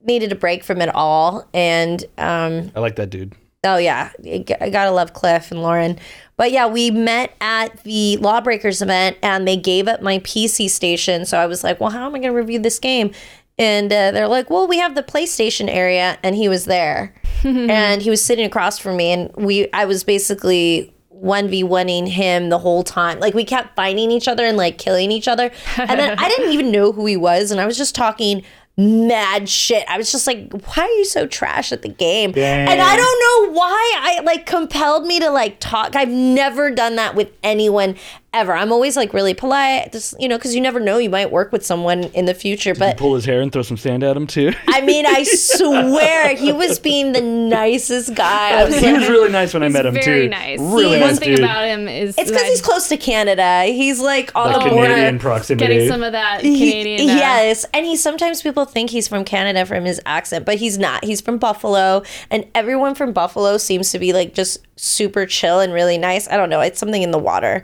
[0.03, 3.35] needed a break from it all, and um, I like that dude.
[3.63, 5.99] oh yeah, I gotta love Cliff and Lauren.
[6.41, 11.23] But yeah, we met at the Lawbreakers event, and they gave up my PC station.
[11.23, 13.11] So I was like, well, how am I gonna review this game?
[13.59, 17.13] And uh, they're like, well, we have the PlayStation area, and he was there,
[17.43, 20.95] and he was sitting across from me, and we I was basically.
[21.21, 23.19] 1v1ing him the whole time.
[23.19, 25.51] Like we kept finding each other and like killing each other.
[25.77, 28.43] And then I didn't even know who he was and I was just talking
[28.77, 29.83] mad shit.
[29.87, 32.31] I was just like, why are you so trash at the game?
[32.31, 32.67] Dang.
[32.67, 35.95] And I don't know why I like compelled me to like talk.
[35.95, 37.95] I've never done that with anyone
[38.33, 38.53] ever.
[38.53, 41.51] I'm always like really polite, just you know, because you never know, you might work
[41.51, 42.73] with someone in the future.
[42.73, 44.53] But Pull his hair and throw some sand at him too.
[44.67, 45.23] I mean, I
[45.65, 48.59] swear he was being the nicest guy.
[48.61, 50.29] I was he like, was really nice when I met him very too.
[50.29, 50.59] nice.
[50.59, 51.39] Really One nice thing dude.
[51.39, 53.63] about him is it's because he's close to Canada.
[53.65, 55.19] He's like on That the Canadian border.
[55.19, 55.67] proximity.
[55.67, 57.09] getting some of that He- Canadian.
[57.09, 60.77] uh, yes, and he sometimes people think he's from Canada from his accent, but he's
[60.77, 61.03] not.
[61.03, 65.73] He's from Buffalo, and everyone from Buffalo seems to be like just super chill and
[65.73, 66.29] really nice.
[66.29, 67.63] I don't know, it's something in the water,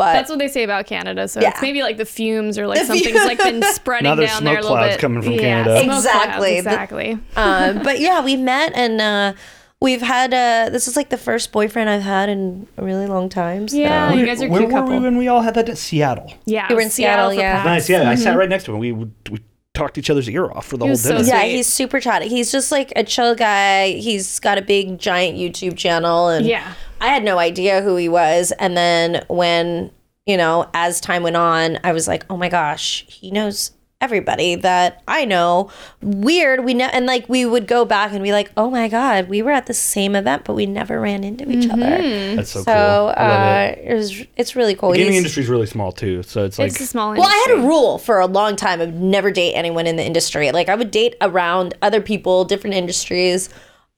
[0.00, 1.28] but That's what they say about Canada.
[1.28, 1.50] So Yeah.
[1.50, 4.30] it's maybe like the fumes or like The something's fume- like been spreading Now there's
[4.30, 5.00] down there a smoke little clouds bit.
[5.00, 5.82] coming from yeah, Canada.
[5.84, 6.50] smoke clouds, Exactly.
[6.50, 7.18] The- exactly.
[7.36, 9.32] uh, but yeah, we met and uh,
[9.80, 13.28] we've had uh, this is like the first boyfriend I've had in a really long
[13.28, 13.68] time.
[13.68, 13.76] So.
[13.76, 15.00] Yeah, you guys are a Where cute were we couple.
[15.00, 15.68] when we all had that?
[15.68, 16.32] in Seattle.
[16.44, 17.62] Yeah, We were in Seattle, for yeah.
[17.64, 17.88] Nice.
[17.88, 18.78] Yeah, I sat right next to him.
[18.80, 19.38] We would we
[19.72, 21.16] talked each other's ear off for the He whole was so.
[21.18, 22.28] Yeah, he's super chatty.
[22.28, 23.92] He's just like a chill guy.
[23.92, 26.74] He's got a big giant YouTube channel and Yeah.
[27.00, 28.52] I had no idea who he was.
[28.58, 29.90] And then when,
[30.26, 33.72] you know, as time went on, I was like, oh my gosh, he knows
[34.02, 35.70] everybody that I know.
[36.00, 36.64] Weird.
[36.64, 39.42] We ne- and like we would go back and be like, oh my god, we
[39.42, 41.82] were at the same event, but we never ran into each Mm-hmm.
[41.82, 42.36] other.
[42.36, 43.24] That's so, So cool.
[43.26, 43.78] Uh, it.
[43.90, 43.94] it.
[43.94, 44.92] was it's really cool.
[44.92, 47.20] The gaming industry is really small too, so it's like it's a small Industry.
[47.28, 50.04] well, I had a rule for a long time of never date anyone in the
[50.04, 50.50] industry.
[50.50, 53.50] Like I would date around other people, different industries.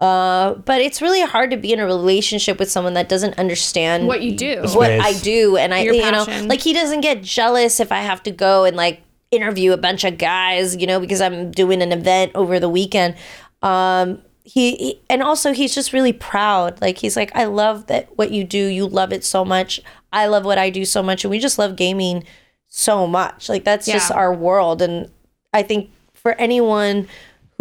[0.02, 4.08] Uh, but it's really hard to be in a relationship with someone that doesn't understand
[4.08, 4.62] What you do.
[4.62, 5.00] what Space.
[5.00, 8.20] I do, and I, Your you know, like he doesn't get jealous if I have
[8.24, 11.92] to go and like interview a bunch of guys, you know, because I'm doing an
[11.92, 13.14] event over the weekend.
[13.62, 16.80] Um, he, he and also he's just really proud.
[16.82, 18.66] Like he's like, I love that what you do.
[18.66, 19.80] You love it so much.
[20.12, 22.24] I love what I do so much, and we just love gaming
[22.66, 23.48] so much.
[23.48, 25.12] Like that's just our world, and
[25.52, 27.06] I think for anyone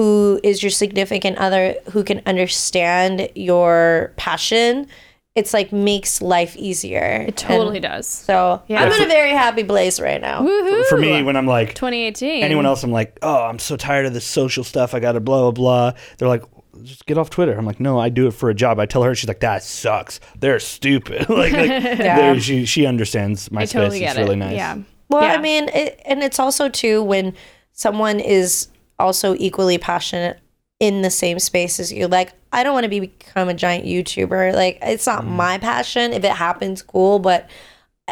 [0.02, 4.88] who is your significant other who can understand your passion
[5.36, 8.08] it's like makes life easier It totally does.
[8.08, 8.84] so Yeah.
[8.84, 10.86] i'm in a very happy place right now Woohoo!
[10.88, 12.44] for me when I'm like 2018.
[12.44, 14.94] anyone else, I'm like, oh, I'm so tired of this social stuff.
[14.96, 15.94] I got to blah blah blah.
[16.18, 16.44] They're like,
[16.84, 17.56] just get off Twitter.
[17.58, 18.78] I'm like, no, I do it for a job.
[18.80, 20.20] I tell her, she's like, that sucks.
[20.40, 21.30] They're stupid.
[21.42, 21.70] like, like
[22.08, 23.74] they're- she she understands my I space.
[23.74, 24.48] totally it's get really it.
[24.48, 24.56] nice.
[24.56, 24.78] Yeah.
[25.10, 25.34] well Yeah.
[25.36, 27.34] i mean it, and it's also too when
[27.72, 28.68] someone is
[29.02, 30.40] also equally passionate
[30.80, 33.86] in the same space as you like i don't want to be, become a giant
[33.86, 37.50] youtuber like it's not my passion if it happens cool but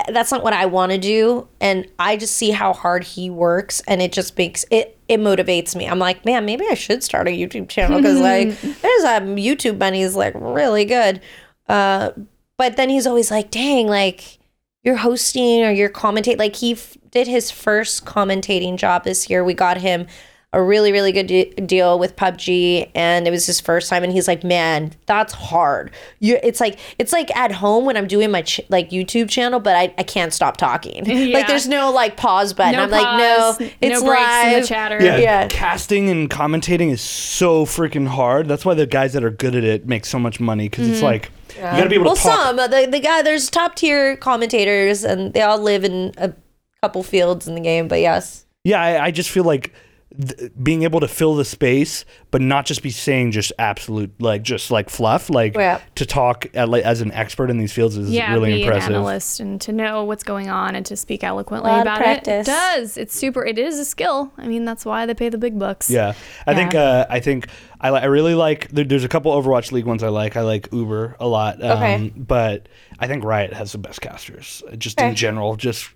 [0.07, 1.47] that's not what I want to do.
[1.59, 5.75] And I just see how hard he works and it just makes it, it motivates
[5.75, 5.87] me.
[5.87, 9.77] I'm like, man, maybe I should start a YouTube channel because like there's um YouTube
[9.77, 11.21] money is like really good.
[11.67, 12.11] Uh,
[12.57, 14.39] but then he's always like, dang, like
[14.83, 16.39] you're hosting or you're commentating.
[16.39, 19.43] Like he f- did his first commentating job this year.
[19.43, 20.07] We got him
[20.51, 24.11] a really really good de- deal with PUBG and it was his first time and
[24.11, 28.31] he's like man that's hard you it's like it's like at home when I'm doing
[28.31, 31.33] my ch- like YouTube channel but I, I can't stop talking Yeah.
[31.37, 34.53] like there's no like pause button No I'm like pause, no it's no breaks live
[34.55, 34.97] in the chatter.
[35.03, 35.47] Yeah, Yeah.
[35.49, 38.47] casting and commentating is so freaking hard.
[38.47, 41.03] That's why the guys that are good at it make so much money because it's
[41.03, 42.45] like you got to be able well to talk.
[42.47, 46.33] some uh, the, the guy there's top tier commentators and they all live in a
[46.81, 49.73] couple fields in the game but yes Yeah, I, I just feel like
[50.17, 54.41] th- being able to fill the space, but not just be saying just absolute like
[54.41, 55.79] just like fluff, like Yeah.
[55.95, 58.89] to talk at, like, as an expert in these fields is yeah, really be impressive.
[58.89, 62.47] an analyst and to know what's going on and to speak eloquently about practice.
[62.47, 62.51] it.
[62.51, 62.97] It does.
[62.97, 63.45] It's super.
[63.45, 64.31] It is a skill.
[64.37, 65.89] I mean, that's why they pay the big bucks.
[65.89, 66.13] Yeah,
[66.47, 67.47] I think uh, I think
[67.81, 68.69] I, li- I really like.
[68.69, 70.35] There, there's a couple Overwatch League ones I like.
[70.35, 71.63] I like Uber a lot.
[71.63, 72.13] Um, Okay.
[72.17, 72.67] But
[72.99, 75.09] I think Riot has the best casters, uh, just Okay.
[75.09, 75.55] in general.
[75.55, 75.89] Just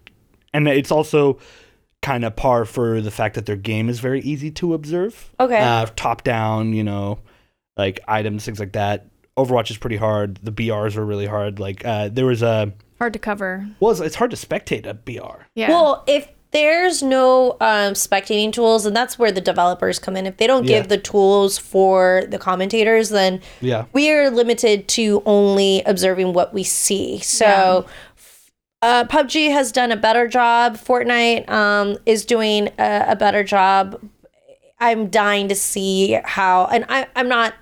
[0.53, 1.39] and it's also
[2.04, 5.32] kind of par for the fact that their game is very easy to observe.
[5.39, 5.58] Okay.
[5.60, 7.18] Uh, top down, you know,
[7.78, 9.08] like items, things like that.
[9.38, 10.39] Overwatch is pretty hard.
[10.43, 11.60] The BRs are really hard.
[11.60, 13.68] Like uh, there was a Hard to cover.
[13.80, 15.45] well, it's, it's hard to spectate a BR.
[15.56, 15.70] Yeah.
[15.70, 20.28] Well, if there's no um, spectating tools, and that's where the developers come in.
[20.28, 20.88] If they don't give Yeah.
[20.88, 23.86] the tools for the commentators, then Yeah.
[23.91, 27.18] we are limited to only observing what we see.
[27.20, 27.88] So.
[28.84, 30.75] Uh, PUBG has done a better job.
[30.75, 33.97] Fortnite um, is doing a, a better job.
[34.77, 37.53] I'm dying to see how, and I, I'm not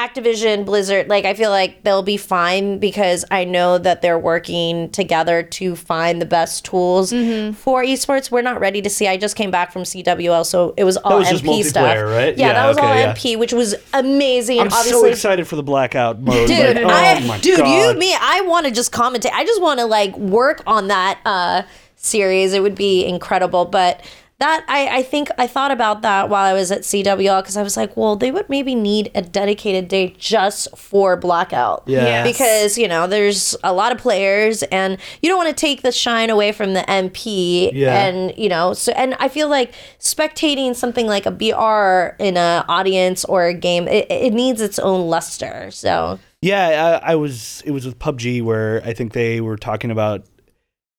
[0.00, 1.08] Activision, Blizzard.
[1.08, 5.76] Like I feel like they'll be fine because I know that they're working together to
[5.76, 7.52] find the best tools Mm-hmm.
[7.52, 8.30] for esports.
[8.30, 9.06] We're not ready to see.
[9.06, 11.84] I just came back from CWL, so it was all was MP stuff.
[11.84, 12.36] multiplayer, right?
[12.36, 13.12] Yeah, Yeah, that was all yeah.
[13.14, 14.60] MP, which was amazing.
[14.60, 16.48] I'm Obviously, so excited for the blackout mode.
[16.48, 17.92] dude like, oh I, my dude god.
[17.94, 21.18] you me i want to just commentate i just want to like work on that
[21.24, 21.62] uh
[21.96, 24.00] series it would be incredible but
[24.40, 27.62] that I, I think I thought about that while I was at CWL because I
[27.62, 31.82] was like, well, they would maybe need a dedicated day just for blackout.
[31.86, 32.02] Yeah.
[32.04, 32.26] Yes.
[32.26, 35.92] Because, you know, there's a lot of players and you don't want to take the
[35.92, 37.70] shine away from the MP.
[37.74, 38.02] Yeah.
[38.02, 42.64] And, you know, so, and I feel like spectating something like a BR in an
[42.66, 45.70] audience or a game, it, it needs its own luster.
[45.70, 47.62] So, Yeah, I, I was.
[47.66, 50.24] It was with PUBG where I think they were talking about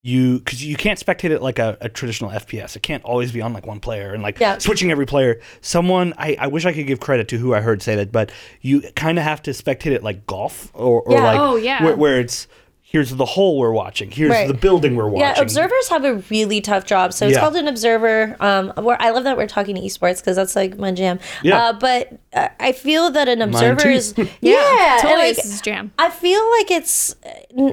[0.04, 2.76] you because you can't spectate it like a, a traditional FPS.
[2.76, 4.58] It can't always be on like one player and like Yeah.
[4.58, 5.40] switching every player.
[5.62, 8.32] Someone I, I wish I could give credit to who I heard say that, but
[8.62, 11.24] you kind of have to spectate it like golf or, or Yeah.
[11.24, 11.84] like Oh, yeah.
[11.84, 12.48] where, where it's
[12.92, 14.48] here's the hole we're watching, here's Right.
[14.50, 15.22] the building we're watching.
[15.36, 17.14] Yeah, observers have a really tough job.
[17.14, 17.40] So it's Yeah.
[17.42, 18.36] called an observer.
[18.42, 21.20] Um, where I love that we're talking to esports because that's like my jam.
[21.42, 21.58] Yeah.
[21.70, 25.62] Uh, but uh, I feel that an observer is yeah, and, totally like, is his
[25.62, 25.92] jam.
[25.98, 27.16] I feel like it's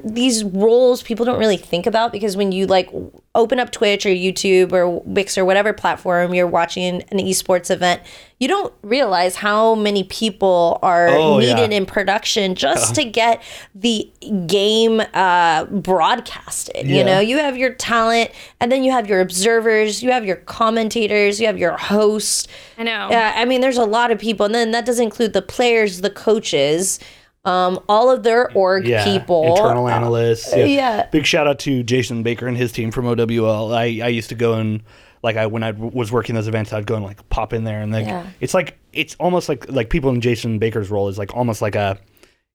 [0.05, 2.89] these roles people don't really think about because when you like
[3.35, 8.03] open up Twitch or YouTube or Wix or whatever platform you're watching an esports event,
[8.41, 11.55] you don't realize how many people are Oh, yeah.
[11.55, 13.43] needed in production just to get
[13.75, 14.11] the
[14.47, 16.87] game uh, broadcasted.
[16.87, 17.03] You Yeah.
[17.05, 18.31] know, you have your talent,
[18.61, 22.47] and then you have your observers, you have your commentators, you have your hosts.
[22.79, 23.09] I know.
[23.11, 26.01] Yeah, I mean, there's a lot of people, and then that doesn't include the players,
[26.01, 26.99] the coaches,
[27.45, 30.55] um, all of their org yeah, people, internal analysts.
[30.55, 30.65] Yeah.
[30.65, 31.07] yeah.
[31.11, 33.73] Big shout out to Jason Baker and his team from OWL.
[33.73, 34.83] I, I used to go and
[35.23, 37.81] like I when I was working those events, I'd go and like pop in there
[37.81, 38.27] and like Yeah.
[38.41, 41.75] it's like it's almost like like people in Jason Baker's role is like almost like
[41.75, 41.97] a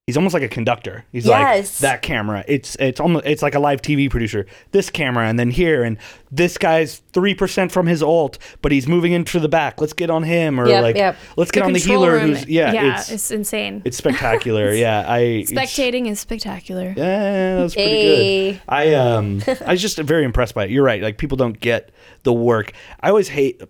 [0.07, 1.05] he's almost like a conductor.
[1.13, 1.81] He's Yes.
[1.81, 2.43] like that camera.
[2.47, 4.45] It's it's almost it's like a live TV producer.
[4.71, 5.97] This camera and then here and
[6.31, 9.79] this guy's three percent from his alt, but he's moving into the back.
[9.79, 11.15] Let's get on him or Yep, like yep.
[11.37, 13.81] let's get on the healer room, who's yeah, yeah, it's, it's, insane.
[13.85, 14.71] it's spectacular.
[14.73, 16.93] yeah, I Spectating is spectacular.
[16.97, 18.51] yeah, that's pretty Hey.
[18.53, 18.61] good.
[18.67, 20.71] I um, I was just very impressed by it.
[20.71, 21.01] You're right.
[21.01, 21.91] Like people don't get
[22.23, 22.73] the work.
[22.99, 23.61] I always hate.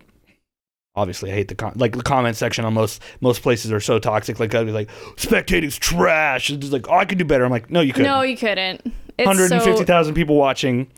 [0.96, 3.98] Obviously, I hate the con- like the comment section on most most places are so
[3.98, 4.38] toxic.
[4.38, 6.50] Like I'd be like, spectating's trash.
[6.50, 7.44] It's just like, oh, I could do better.
[7.44, 8.10] I'm like, no, you couldn't.
[8.10, 8.80] No, you couldn't.
[9.18, 10.88] It's Hundred and fifty so, people watching.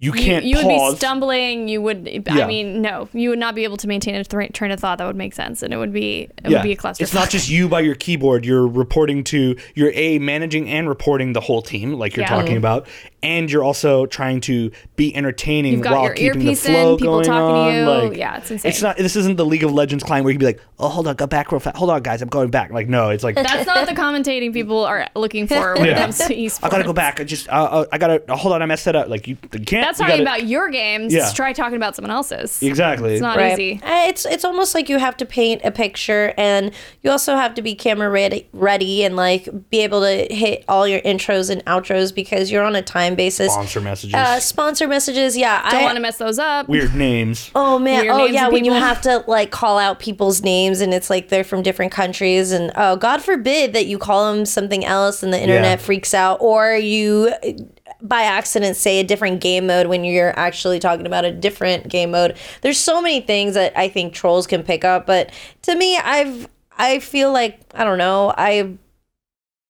[0.00, 0.94] You you, can't you would pause.
[0.94, 1.68] be stumbling.
[1.68, 2.06] You would.
[2.26, 2.44] Yeah.
[2.44, 4.98] I mean, no, you would not be able to maintain a th- train of thought
[4.98, 6.58] that would make sense, and it would be it yeah.
[6.58, 7.02] would be a cluster.
[7.04, 8.44] It's not just you by your keyboard.
[8.44, 12.28] You're reporting to you're a managing and reporting the whole team, like you're Yeah.
[12.30, 12.86] talking about,
[13.22, 17.24] and you're also trying to be entertaining while keeping the earpiece in, flow people going
[17.26, 17.72] talking on.
[17.72, 18.08] to you.
[18.10, 18.68] Like, Yeah, it's insane.
[18.70, 18.96] It's not.
[18.98, 21.26] This isn't the League of Legends client where you'd be like, "Oh, hold on, go
[21.28, 21.76] back real fast.
[21.76, 24.84] Hold on, guys, I'm going back." Like, no, it's like That's not the commentating people
[24.84, 25.92] are looking for when Yeah.
[25.92, 26.64] it comes to esports.
[26.64, 27.20] I gotta go back.
[27.20, 28.60] I just, uh, uh, I gotta hold on.
[28.60, 29.08] I messed that up.
[29.08, 29.83] Like you, you can't.
[29.84, 31.12] That's talking gotta- about your games.
[31.12, 31.30] Yeah.
[31.34, 32.62] Try talking about someone else's.
[32.62, 33.12] exactly.
[33.14, 33.52] It's not Right.
[33.52, 33.80] easy.
[33.82, 36.70] Uh, It's it's almost like you have to paint a picture, and
[37.02, 40.86] you also have to be camera ready, ready, and like be able to hit all
[40.88, 43.52] your intros and outros because you're on a time basis.
[43.52, 45.62] Sponsor messages, Uh, sponsor messages, yeah.
[45.70, 46.68] Don't I, want to mess those up.
[46.68, 47.50] weird names.
[47.54, 48.02] Oh man!
[48.02, 51.10] Weird oh names yeah, when you have to like call out people's names and it's
[51.10, 55.22] like they're from different countries and oh God forbid that you call them something else
[55.22, 55.84] and the internet Yeah.
[55.84, 60.78] freaks out or you uh, by accident say a different game mode when you're actually
[60.78, 62.36] talking about a different game mode.
[62.60, 65.32] There's so many things that I think trolls can pick up, but
[65.62, 66.46] to me, I've
[66.76, 68.76] I feel like I don't know I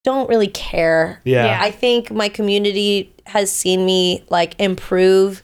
[0.03, 1.23] don't really care.
[1.25, 1.47] Yeah.
[1.47, 1.59] Yeah.
[1.63, 5.43] I think my community has seen me like improve.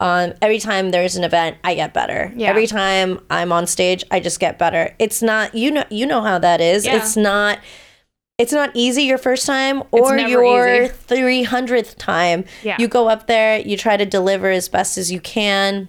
[0.00, 2.32] Um, every time there's an event, I get better.
[2.36, 2.48] Yeah.
[2.50, 4.94] Every time I'm on stage, I just get better.
[4.98, 6.84] It's not you know you know how that is.
[6.84, 6.96] Yeah.
[6.96, 7.58] It's not
[8.38, 10.92] it's not easy your first time or your easy.
[11.08, 12.44] 300th time.
[12.62, 12.76] Yeah.
[12.78, 15.88] You go up there, you try to deliver as best as you can.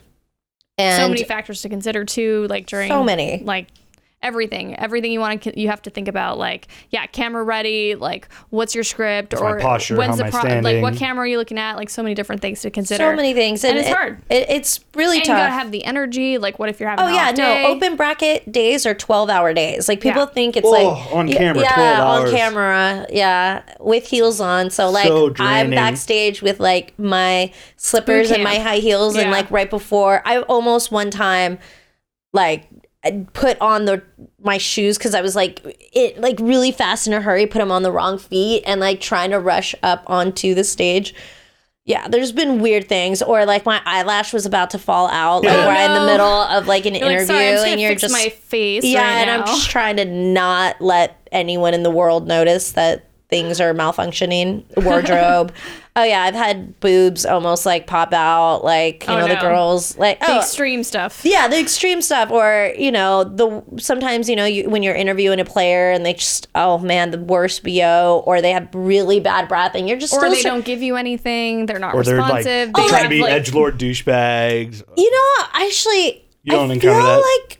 [0.78, 3.44] And so many factors to consider too, like during So many.
[3.44, 3.68] like
[4.22, 6.38] everything, everything you want to you have to think about.
[6.38, 7.96] Like yeah, camera ready.
[7.96, 9.96] Like what's your script my or posture?
[9.96, 11.78] when's How the am I like what camera are you looking at?
[11.78, 13.04] Like so many different things to consider.
[13.12, 13.64] so many things.
[13.64, 14.22] And it's it- hard.
[14.30, 16.38] It, it's really And you gotta have the energy.
[16.38, 17.06] Like what if you're having?
[17.06, 17.68] Oh yeah, off no.
[17.68, 19.88] Open bracket days are twelve hour days.
[19.88, 20.28] Like people Yeah.
[20.28, 23.06] think it's Oh, like on camera, Yeah, 12 on camera.
[23.10, 24.70] Yeah, with heels on.
[24.70, 29.50] So like So I'm backstage with like my slippers and my high heels, and like
[29.50, 31.60] right before I almost one time
[32.34, 34.04] like I Uh, put on the
[34.42, 35.62] my shoes because I was like
[35.94, 39.00] it like really fast in a hurry, put them on the wrong feet, and like
[39.00, 41.14] trying to rush up onto the stage.
[41.86, 45.54] Yeah, there's been weird things, or like my eyelash was about to fall out, like
[45.58, 47.92] Oh, right in the middle of like an You're like, interview, sorry, I'm and you're
[47.92, 48.84] fix just my face.
[48.84, 49.40] yeah, right and now.
[49.40, 54.66] I'm just trying to not let anyone in the world notice that things are malfunctioning.
[54.86, 55.54] Wardrobe.
[56.00, 59.98] Oh yeah, I've had boobs almost like pop out, like you Oh, know the girls
[59.98, 61.22] like the oh extreme stuff.
[61.26, 65.40] yeah, the extreme stuff, or you know, the sometimes you know you, when you're interviewing
[65.40, 69.48] a player and they just oh man, the worst bo, or they have really bad
[69.48, 71.66] breath, and you're just Or still they try- don't give you anything.
[71.66, 72.72] They're not Or they're like responsive.
[72.76, 74.84] Oh, they're trying to be like, edge lord douchebags.
[74.98, 75.50] You know what?
[75.54, 77.40] Actually, You don't I encounter feel that?
[77.48, 77.60] like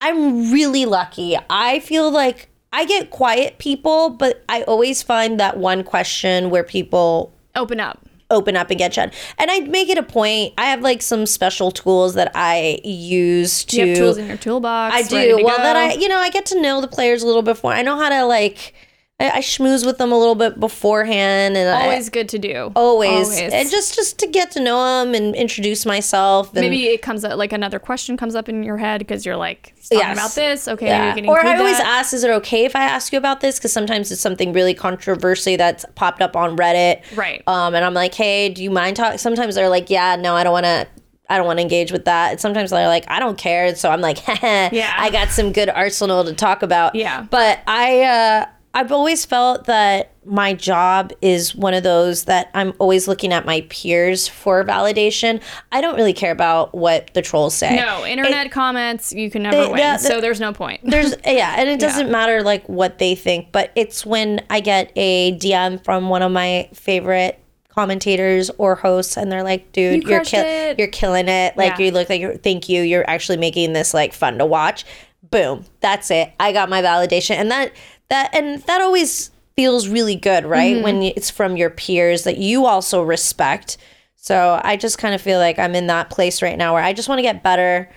[0.00, 1.36] I'm really lucky.
[1.50, 6.64] I feel like I get quiet people, but I always find that one question where
[6.64, 8.04] people open up.
[8.30, 9.14] open up and get shut.
[9.38, 10.52] And I make it a point.
[10.58, 14.36] I have like some special tools that I use to You have tools in your
[14.36, 14.94] toolbox.
[14.94, 15.36] I do.
[15.42, 15.62] Well, go.
[15.62, 17.72] that I, you know, I get to know the players a little before.
[17.72, 18.74] I know how to like,
[19.20, 22.70] I, I schmooze with them a little bit beforehand, and I, always good to do.
[22.76, 26.52] always, and just just to get to know them and introduce myself.
[26.52, 29.36] And, maybe it comes up like another question comes up in your head because you're
[29.36, 30.16] like talking Yes.
[30.16, 30.68] about this.
[30.68, 31.16] Okay, Yeah.
[31.26, 31.86] Or I always that.
[31.86, 33.58] ask, is it okay if I ask you about this?
[33.58, 37.02] Because sometimes it's something really controversial that's popped up on Reddit.
[37.16, 37.42] Right.
[37.48, 39.18] Um, and I'm like, hey, do you mind talking?
[39.18, 40.86] Sometimes they're like, yeah, no, I don't want to.
[41.30, 42.30] I don't want to engage with that.
[42.30, 43.74] And sometimes they're like, I don't care.
[43.76, 44.94] So I'm like, Yeah.
[44.96, 46.94] I got some good arsenal to talk about.
[46.94, 47.26] Yeah.
[47.28, 48.46] But I, uh,
[48.78, 53.44] I've always felt that my job is one of those that I'm always looking at
[53.44, 55.42] my peers for validation.
[55.72, 57.74] I don't really care about what the trolls say.
[57.74, 60.82] No, internet comments you can never They- win, yeah, the- so there's no point.
[60.84, 64.92] There's yeah, and it doesn't matter like what they think, but it's when I get
[64.94, 70.14] a DM from one of my favorite commentators or hosts and they're like, dude, You
[70.14, 71.56] are it." you're killing it.
[71.56, 71.86] Like Yeah.
[71.86, 72.82] you look like you're thank you.
[72.82, 74.84] You're actually making this like fun to watch.
[75.30, 75.64] Boom.
[75.80, 76.32] That's it.
[76.38, 77.32] I got my validation.
[77.36, 77.72] And that
[78.10, 80.74] that and that always feels really good, right?
[80.76, 80.84] Mm-hmm.
[80.84, 83.76] When it's from your peers that you also respect.
[84.16, 86.92] So I just kind of feel like I'm in that place right now where I
[86.92, 87.88] just want to get better.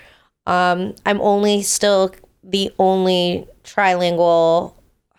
[0.47, 4.73] Um, I'm only still the only trilingual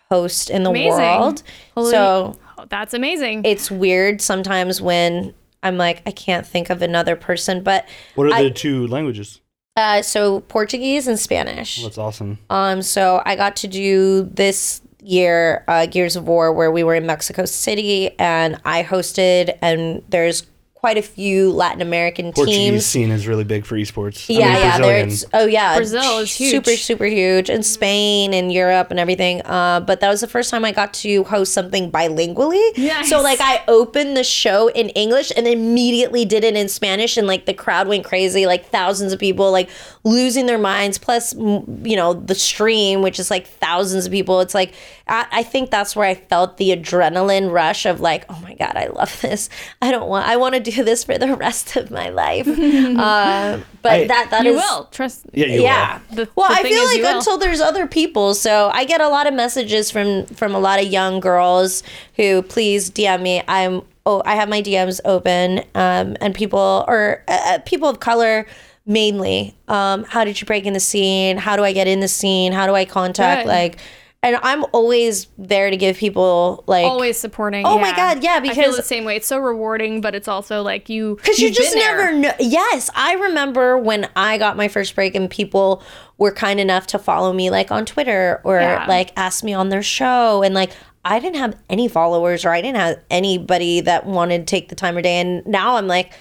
[0.09, 0.89] host in the Amazing.
[0.99, 1.43] world.
[1.75, 2.37] Holy- so
[2.69, 3.43] that's amazing.
[3.45, 8.33] it's weird sometimes when I'm like, I can't think of another person, but What are
[8.33, 9.39] I- the two languages?
[9.75, 11.81] uh, so Portuguese and Spanish.
[11.83, 12.37] That's awesome.
[12.49, 16.95] Um, so I got to do this year uh, Gears of War where we were
[16.95, 20.45] in Mexico City and I hosted, and there's
[20.83, 22.35] quite a few Latin American teams.
[22.35, 22.85] Portuguese teams.
[22.85, 24.29] scene is really big for esports.
[24.29, 24.77] I Yeah, mean, yeah.
[24.77, 25.07] Brazilian.
[25.07, 26.51] There's oh yeah, Brazil is huge.
[26.51, 29.41] super super huge, and Spain and Europe and everything.
[29.45, 32.77] Uh, but that was the first time I got to host something bilingually.
[32.77, 33.09] Nice.
[33.09, 37.27] So like I opened the show in English and immediately did it in Spanish, and
[37.27, 39.69] like the crowd went crazy, like thousands of people like
[40.03, 40.97] losing their minds.
[40.97, 44.41] Plus, you know, the stream, which is like thousands of people.
[44.41, 44.73] It's like
[45.07, 48.75] I, I think that's where I felt the adrenaline rush of like, oh my god,
[48.75, 49.49] I love this.
[49.81, 50.27] I don't want.
[50.27, 52.47] I want to do this for the rest of my life.
[52.47, 55.25] uh, but I- that that you is- will trust.
[55.33, 55.99] Yeah, you yeah.
[56.11, 59.27] The- well, the I feel like until there's other people, so I get a lot
[59.27, 61.83] of messages from from a lot of young girls
[62.15, 63.43] who please DM me.
[63.47, 67.99] I'm oh I have my DMs open, um, and people or uh, uh, people of
[67.99, 68.45] color
[68.85, 69.55] mainly.
[69.67, 71.37] Um, how did you break in the scene?
[71.37, 72.51] How do I get in the scene?
[72.51, 73.49] How do I contact Good.
[73.49, 73.77] like?
[74.23, 77.65] And I'm always there to give people like Always supporting.
[77.67, 79.17] Oh my God, yeah, I feel because- the same way.
[79.17, 82.31] It's so rewarding, but it's also like you Because you just never know.
[82.39, 85.83] Yes, I remember when I got my first break and people
[86.17, 88.85] were kind enough to follow me like on Twitter or Yeah.
[88.87, 90.41] like ask me on their show.
[90.41, 90.71] And like,
[91.03, 94.75] I didn't have any followers or I didn't have anybody that wanted to take the
[94.75, 95.19] time of day.
[95.19, 96.13] And now I'm like,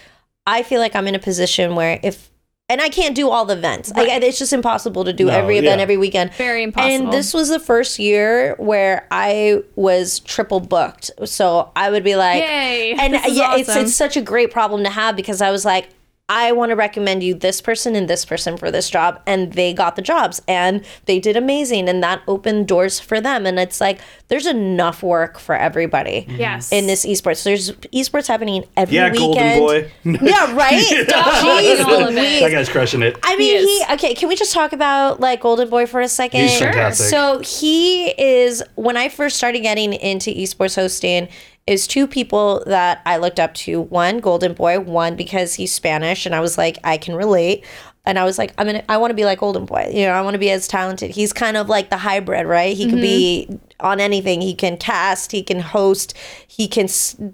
[0.44, 2.31] I feel like I'm in a position where if,
[2.68, 3.92] and I can't do all the events.
[3.94, 5.82] Like, it's just impossible to do No, every event yeah.
[5.82, 6.32] every weekend.
[6.34, 7.04] Very impossible.
[7.06, 11.10] And this was the first year where I was triple booked.
[11.26, 14.50] So I would be like, Yay, and this is yeah, it's it's such a great
[14.50, 15.90] problem to have because I was like,
[16.28, 19.74] I want to recommend you this person and this person for this job, and they
[19.74, 23.44] got the jobs and they did amazing, and that opened doors for them.
[23.44, 26.22] And it's like there's enough work for everybody.
[26.22, 26.36] Mm-hmm.
[26.36, 26.72] Yes.
[26.72, 29.58] In this esports, there's esports happening every Yeah, weekend.
[29.58, 29.92] Golden Boy.
[30.22, 30.72] Yeah, right.
[31.08, 32.14] Jeez all of it.
[32.14, 32.40] Louise.
[32.40, 33.18] that guy's crushing it.
[33.22, 34.14] I mean, He he, okay.
[34.14, 36.40] Can we just talk about like Golden Boy for a second?
[36.42, 36.72] He's Sure.
[36.72, 37.06] fantastic.
[37.08, 41.28] So he is when I first started getting into esports hosting.
[41.66, 43.80] Is two people that I looked up to.
[43.80, 44.80] One, Golden Boy.
[44.80, 47.64] One because he's Spanish, and I was like, I can relate.
[48.04, 49.92] And I was like, I'm gonna, I want to be like Golden Boy.
[49.94, 51.12] You know, I want to be as talented.
[51.12, 52.76] He's kind of like the hybrid, right?
[52.76, 54.40] He could be on anything.
[54.40, 55.30] He can cast.
[55.30, 56.16] He can host.
[56.48, 56.88] He can,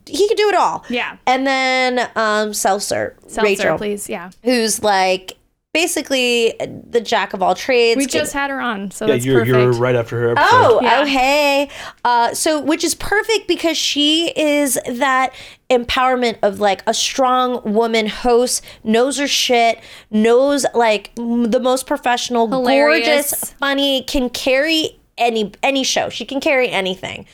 [0.07, 0.85] he can do it all.
[0.91, 1.17] Yeah.
[1.27, 4.11] And then um, Seltzer, Seltzer, Rachel, please.
[4.11, 4.31] Yeah.
[4.43, 5.38] who's like
[5.83, 6.55] basically
[6.91, 7.97] the jack of all trades.
[7.99, 9.57] We just had her on, so Yeah, that's you're, perfect.
[9.57, 10.49] you're right after her episode.
[10.51, 11.01] Oh, Yeah.
[11.01, 11.71] oh, hey.
[12.05, 15.33] Uh, so, which is perfect because she is that
[15.71, 19.79] empowerment of like a strong woman host, knows her shit,
[20.11, 23.07] knows like m- the most professional, Hilarious.
[23.07, 26.09] gorgeous, funny, can carry any any show.
[26.09, 27.27] She can carry anything.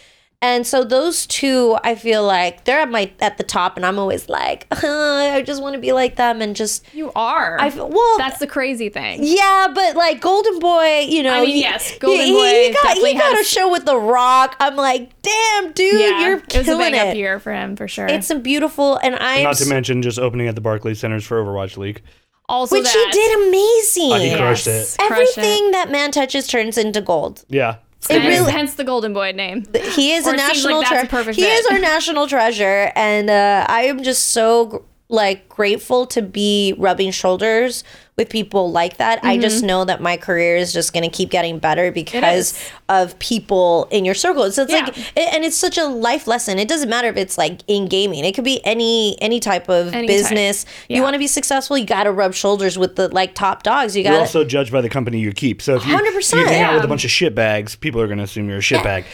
[0.42, 3.98] And so those two, I feel like they're at my at the top, and I'm
[3.98, 7.58] always like, I just want to be like them, and just You are.
[7.58, 9.20] I well, That's the crazy thing.
[9.22, 11.32] yeah, but like Golden Boy, you know.
[11.32, 13.86] I mean, he- yes, Golden he, Boy He, got, he definitely got a show with
[13.86, 14.56] The Rock.
[14.60, 17.52] I'm like, damn, dude, Yeah, you're killing it was a killing big up year for
[17.54, 18.06] him for sure.
[18.06, 21.42] It's a beautiful, and I'm Not to mention just opening at the Barclays Centers for
[21.42, 22.02] Overwatch League.
[22.50, 22.92] also which that.
[22.92, 24.12] he did amazing.
[24.12, 24.94] Oh, he crushed Yes.
[24.96, 24.98] it.
[24.98, 27.44] Crush Everything that man touches turns into gold.
[27.48, 27.76] Yeah.
[28.10, 29.64] It Hence, really, hence the Golden Boy name.
[29.94, 31.32] he is Or a national like treasure.
[31.32, 31.52] He fit.
[31.60, 34.76] is our national treasure, and uh, I am just so gr-
[35.10, 37.84] like grateful to be rubbing shoulders
[38.16, 39.18] with people like that.
[39.24, 39.66] I just Mm-hmm.
[39.66, 44.04] know that my career is just going to keep getting better because of people in
[44.04, 44.50] your circle.
[44.50, 44.84] So it's Yeah.
[44.84, 46.58] like, it- and it's such a life lesson.
[46.58, 48.24] It doesn't matter if it's like in gaming.
[48.24, 50.16] It could be any any type of Any type.
[50.16, 50.64] business.
[50.88, 53.96] You want to be successful, you got to rub shoulders with the like top dogs.
[53.96, 55.60] You got You're to also judged by the company you keep.
[55.60, 56.32] So if you, 100%.
[56.38, 58.58] you hang out with a bunch of shit bags, people are going to assume you're
[58.58, 59.04] a shitbag.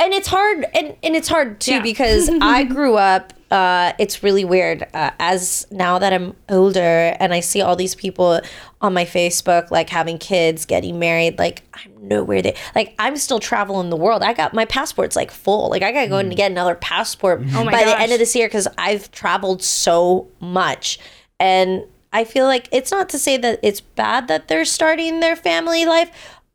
[0.00, 1.82] And it's hard and, and it's hard too Yeah.
[1.82, 7.32] because i grew up uh, it's really weird uh, as now that i'm older and
[7.32, 8.40] i see all these people
[8.82, 12.54] on my facebook like having kids getting married like i'm nowhere there.
[12.74, 14.22] Like i'm still traveling the world.
[14.22, 15.70] I got my passport's like full.
[15.70, 18.36] Like i gotta go and get another passport Oh my by the end of this
[18.36, 20.98] year because i've traveled so much.
[21.40, 25.36] And i feel like it's not to say that it's bad that they're starting their
[25.36, 26.10] family life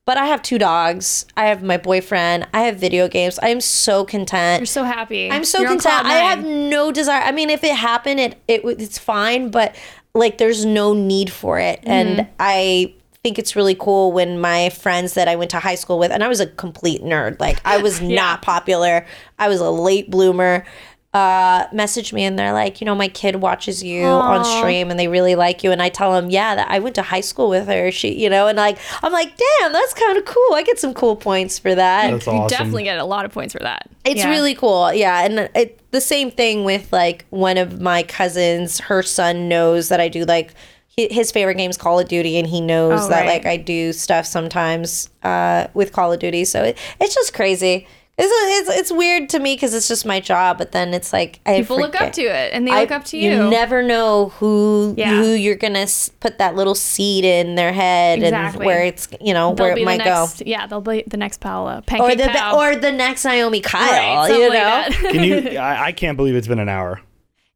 [0.06, 1.26] but I have two dogs.
[1.38, 2.47] I have my boyfriend.
[2.54, 3.39] I have video games.
[3.41, 4.62] I'm so content.
[4.62, 5.32] You're so happy.
[5.32, 6.06] I'm so You're content.
[6.06, 7.22] I have no desire.
[7.22, 9.76] I mean, if it happened, it, it it's fine, but
[10.14, 11.80] like there's no need for it.
[11.82, 11.91] Mm-hmm.
[11.91, 12.93] And I
[13.24, 16.24] think it's really cool when my friends that I went to high school with, and
[16.24, 17.39] I was a complete nerd.
[17.39, 19.06] Like I was not popular.
[19.39, 20.66] I was a late bloomer.
[21.14, 24.99] Uh, message me and they're like, you know, my kid watches you on stream and
[24.99, 25.72] they really like you.
[25.72, 27.91] And I tell them, yeah, that I went to high school with her.
[27.91, 30.55] She, you know, and like, I'm like, damn, that's kind of cool.
[30.55, 32.09] I get some cool points for that.
[32.09, 33.88] That's You definitely get a lot of points for that.
[34.03, 34.32] It's Yeah.
[34.32, 34.91] really cool.
[34.91, 35.24] Yeah.
[35.24, 39.99] And it, the same thing with like one of my cousins, her son knows that
[40.01, 40.55] I do like
[40.97, 43.28] his favorite game is Call of Duty and he knows Oh, that right.
[43.28, 46.45] like I do stuff sometimes uh, with Call of Duty.
[46.45, 47.88] So it, it's just crazy.
[48.16, 51.39] It's, it's, it's weird to me because it's just my job, but then it's like
[51.47, 53.32] I People look up to it and they I- look up to you.
[53.32, 55.16] You never know who Yeah.
[55.16, 58.59] who you're gonna s- put that little seed in their head Exactly.
[58.59, 61.18] and where it's you know They'll where it the might go Yeah, they'll be the
[61.18, 61.80] next Paola.
[61.80, 62.55] or Pancake the Pow.
[62.59, 63.82] or the next Naomi Kyle.
[64.28, 65.11] Right, you know, like.
[65.11, 65.57] Can you?
[65.59, 67.01] I, I can't believe it's been an hour.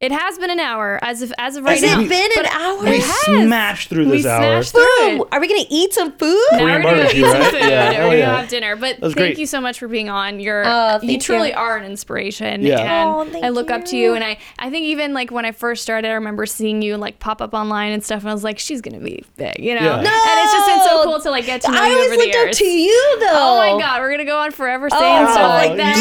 [0.00, 2.00] It has been an hour as of as of right has now.
[2.00, 2.84] it been an hour?
[2.84, 4.62] We It smashed through We this hour.
[4.62, 5.20] smashed through Boom!
[5.22, 5.28] it.
[5.32, 6.38] Are we gonna eat some food?
[6.52, 7.60] Now Korean we're gonna eat some food.
[7.62, 7.90] Yeah.
[7.90, 8.76] We're Oh, gonna have dinner.
[8.76, 9.38] But thank great.
[9.38, 10.38] you so much for being on.
[10.38, 11.54] You're Oh, you truly you.
[11.56, 12.62] are an inspiration.
[12.62, 12.78] Yeah.
[12.78, 14.10] And Oh, thank I look up to you.
[14.10, 16.96] you and I, I think even like when I first started, I remember seeing you
[16.96, 19.74] like pop up online and stuff and I was like, she's gonna be big, you
[19.74, 19.80] know?
[19.80, 19.96] Yeah.
[19.98, 22.16] And it's just been so cool to like get to know I you always over
[22.18, 23.26] the looked up to you though.
[23.32, 25.96] Oh my god, we're gonna go on forever saying Oh, stuff like that.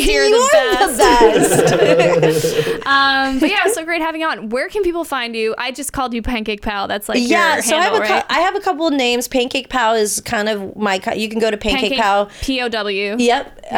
[0.00, 0.96] you're the best.
[0.96, 1.70] the best.
[1.70, 2.58] You're the best.
[2.86, 4.48] Um, but yeah, it was so great having you on.
[4.48, 5.54] Where can people find you?
[5.56, 6.88] I just called you Pancake Pow.
[6.88, 8.24] That's like yeah, so I have a right?
[8.28, 9.28] I have a couple of names.
[9.28, 10.98] Pancake Pow is kind of my.
[10.98, 12.28] co- You can go to Pancake, Pow.
[12.42, 13.16] P O W.
[13.18, 13.66] Yep.
[13.70, 13.74] Uh,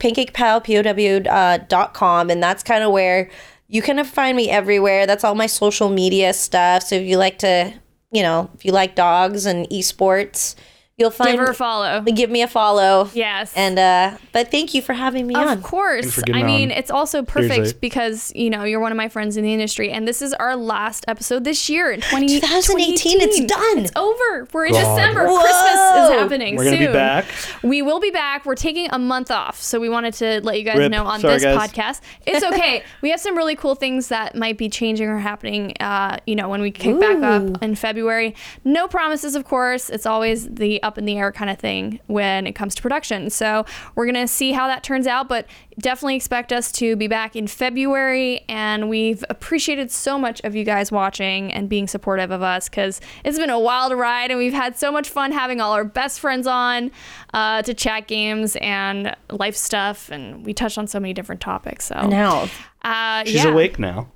[0.00, 3.30] PancakePow, uh, dot com, and that's kind of where
[3.68, 5.06] you can find me everywhere.
[5.06, 6.84] That's all my social media stuff.
[6.84, 7.72] So if you like to,
[8.10, 10.54] you know, if you like dogs and esports,
[10.98, 12.00] you'll find Give her a follow.
[12.02, 13.10] give me a follow.
[13.12, 13.52] Yes.
[13.54, 15.58] And uh, but thank you for having me Of on.
[15.58, 16.22] Of course.
[16.32, 16.78] I mean, on.
[16.78, 17.78] it's also perfect Seriously.
[17.80, 20.56] because, you know, you're one of my friends in the industry and this is our
[20.56, 23.78] last episode this year in 20, 2018, it's done.
[23.78, 24.48] It's over.
[24.52, 24.96] We're in God.
[24.96, 25.26] December.
[25.26, 25.40] Whoa.
[25.40, 26.86] Christmas is happening We're gonna soon.
[26.86, 27.26] be back.
[27.62, 28.46] We will be back.
[28.46, 29.60] We're taking a month off.
[29.60, 30.90] So we wanted to let you guys Rip.
[30.90, 31.70] know on Sorry, this guys.
[31.70, 32.00] podcast.
[32.26, 32.82] It's okay.
[33.02, 36.48] we have some really cool things that might be changing or happening, uh, you know,
[36.48, 38.34] when we kick back up in February.
[38.64, 39.90] No promises, of course.
[39.90, 43.28] It's always the up in the air kind of thing when it comes to production.
[43.30, 45.46] So we're going to see how that turns out, but
[45.78, 48.44] definitely expect us to be back in February.
[48.48, 53.00] And we've appreciated so much of you guys watching and being supportive of us because
[53.24, 56.20] it's been a wild ride and we've had so much fun having all our best
[56.20, 56.90] friends on
[57.34, 60.10] uh, to chat games and life stuff.
[60.10, 61.86] And we touched on so many different topics.
[61.86, 62.48] So, Now,
[62.82, 63.50] uh, She's yeah.
[63.50, 64.08] awake now.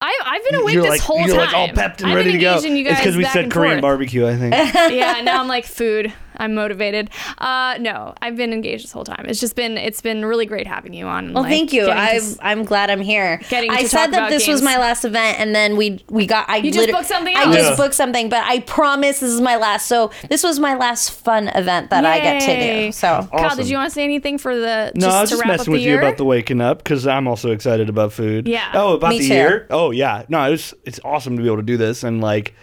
[0.00, 1.46] I, I've been awake you're this like, whole you're time.
[1.46, 2.54] like all pepped and I've ready been to go.
[2.56, 3.82] engaging You It's because we back said and Korean forth.
[3.82, 4.26] barbecue.
[4.26, 4.54] I think.
[4.92, 6.12] yeah, now I'm like food.
[6.36, 7.10] I'm motivated.
[7.38, 9.26] Uh, no, I've been engaged this whole time.
[9.28, 11.32] It's just been it's been really great having you on.
[11.32, 11.86] well, like, thank you.
[11.86, 13.40] getting to I'm s- I'm glad I'm here.
[13.48, 16.04] Getting I to said talk that about this was my last event, and then we
[16.10, 16.48] we got.
[16.48, 17.76] I You just booked something I just Yeah.
[17.76, 19.86] booked something, but I promise this is my last.
[19.86, 22.92] So this was my last fun event that I get to do.
[22.92, 25.42] So Kyle, did you want to say anything for the No, I was to just
[25.42, 25.92] wrap up messing with year?
[25.94, 28.46] you about the waking up because I'm also excited about food.
[28.48, 28.70] Yeah.
[28.74, 29.34] Oh, about Me the too.
[29.34, 29.66] year.
[29.70, 30.24] Oh, yeah.
[30.28, 30.74] No, it was.
[30.84, 32.54] It's awesome to be able to do this and like,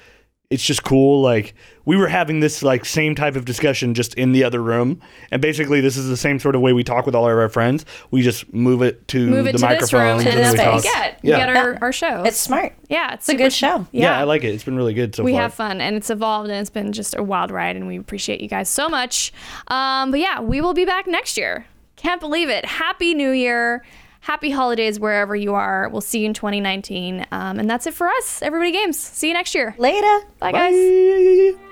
[0.51, 1.21] it's just cool.
[1.21, 5.01] Like we were having this like same type of discussion just in the other room,
[5.31, 7.49] and basically this is the same sort of way we talk with all of our
[7.49, 7.85] friends.
[8.11, 10.53] We just move it to Move it the to this microphone room, and and that's
[10.53, 10.83] we what we talk.
[10.83, 11.19] get.
[11.23, 11.35] Yeah.
[11.37, 12.27] We get our, our shows.
[12.27, 12.73] it's smart.
[12.89, 13.87] yeah, it's It's a good show.
[13.91, 14.19] Yeah.
[14.19, 14.53] I like it.
[14.53, 15.25] It's been really good so far.
[15.25, 15.41] we far.
[15.41, 18.41] have fun and it's evolved and it's been just a wild ride and we appreciate
[18.41, 19.31] you guys so much
[19.69, 23.83] um, but yeah we will be back next year can't believe it happy new year
[24.21, 25.89] happy holidays wherever you are.
[25.89, 28.97] We'll see you in 2019 um, and that's it for us everybody games.
[28.99, 29.75] See you next year.
[29.77, 30.25] Later.
[30.39, 31.55] bye guys.
[31.55, 31.67] Bye.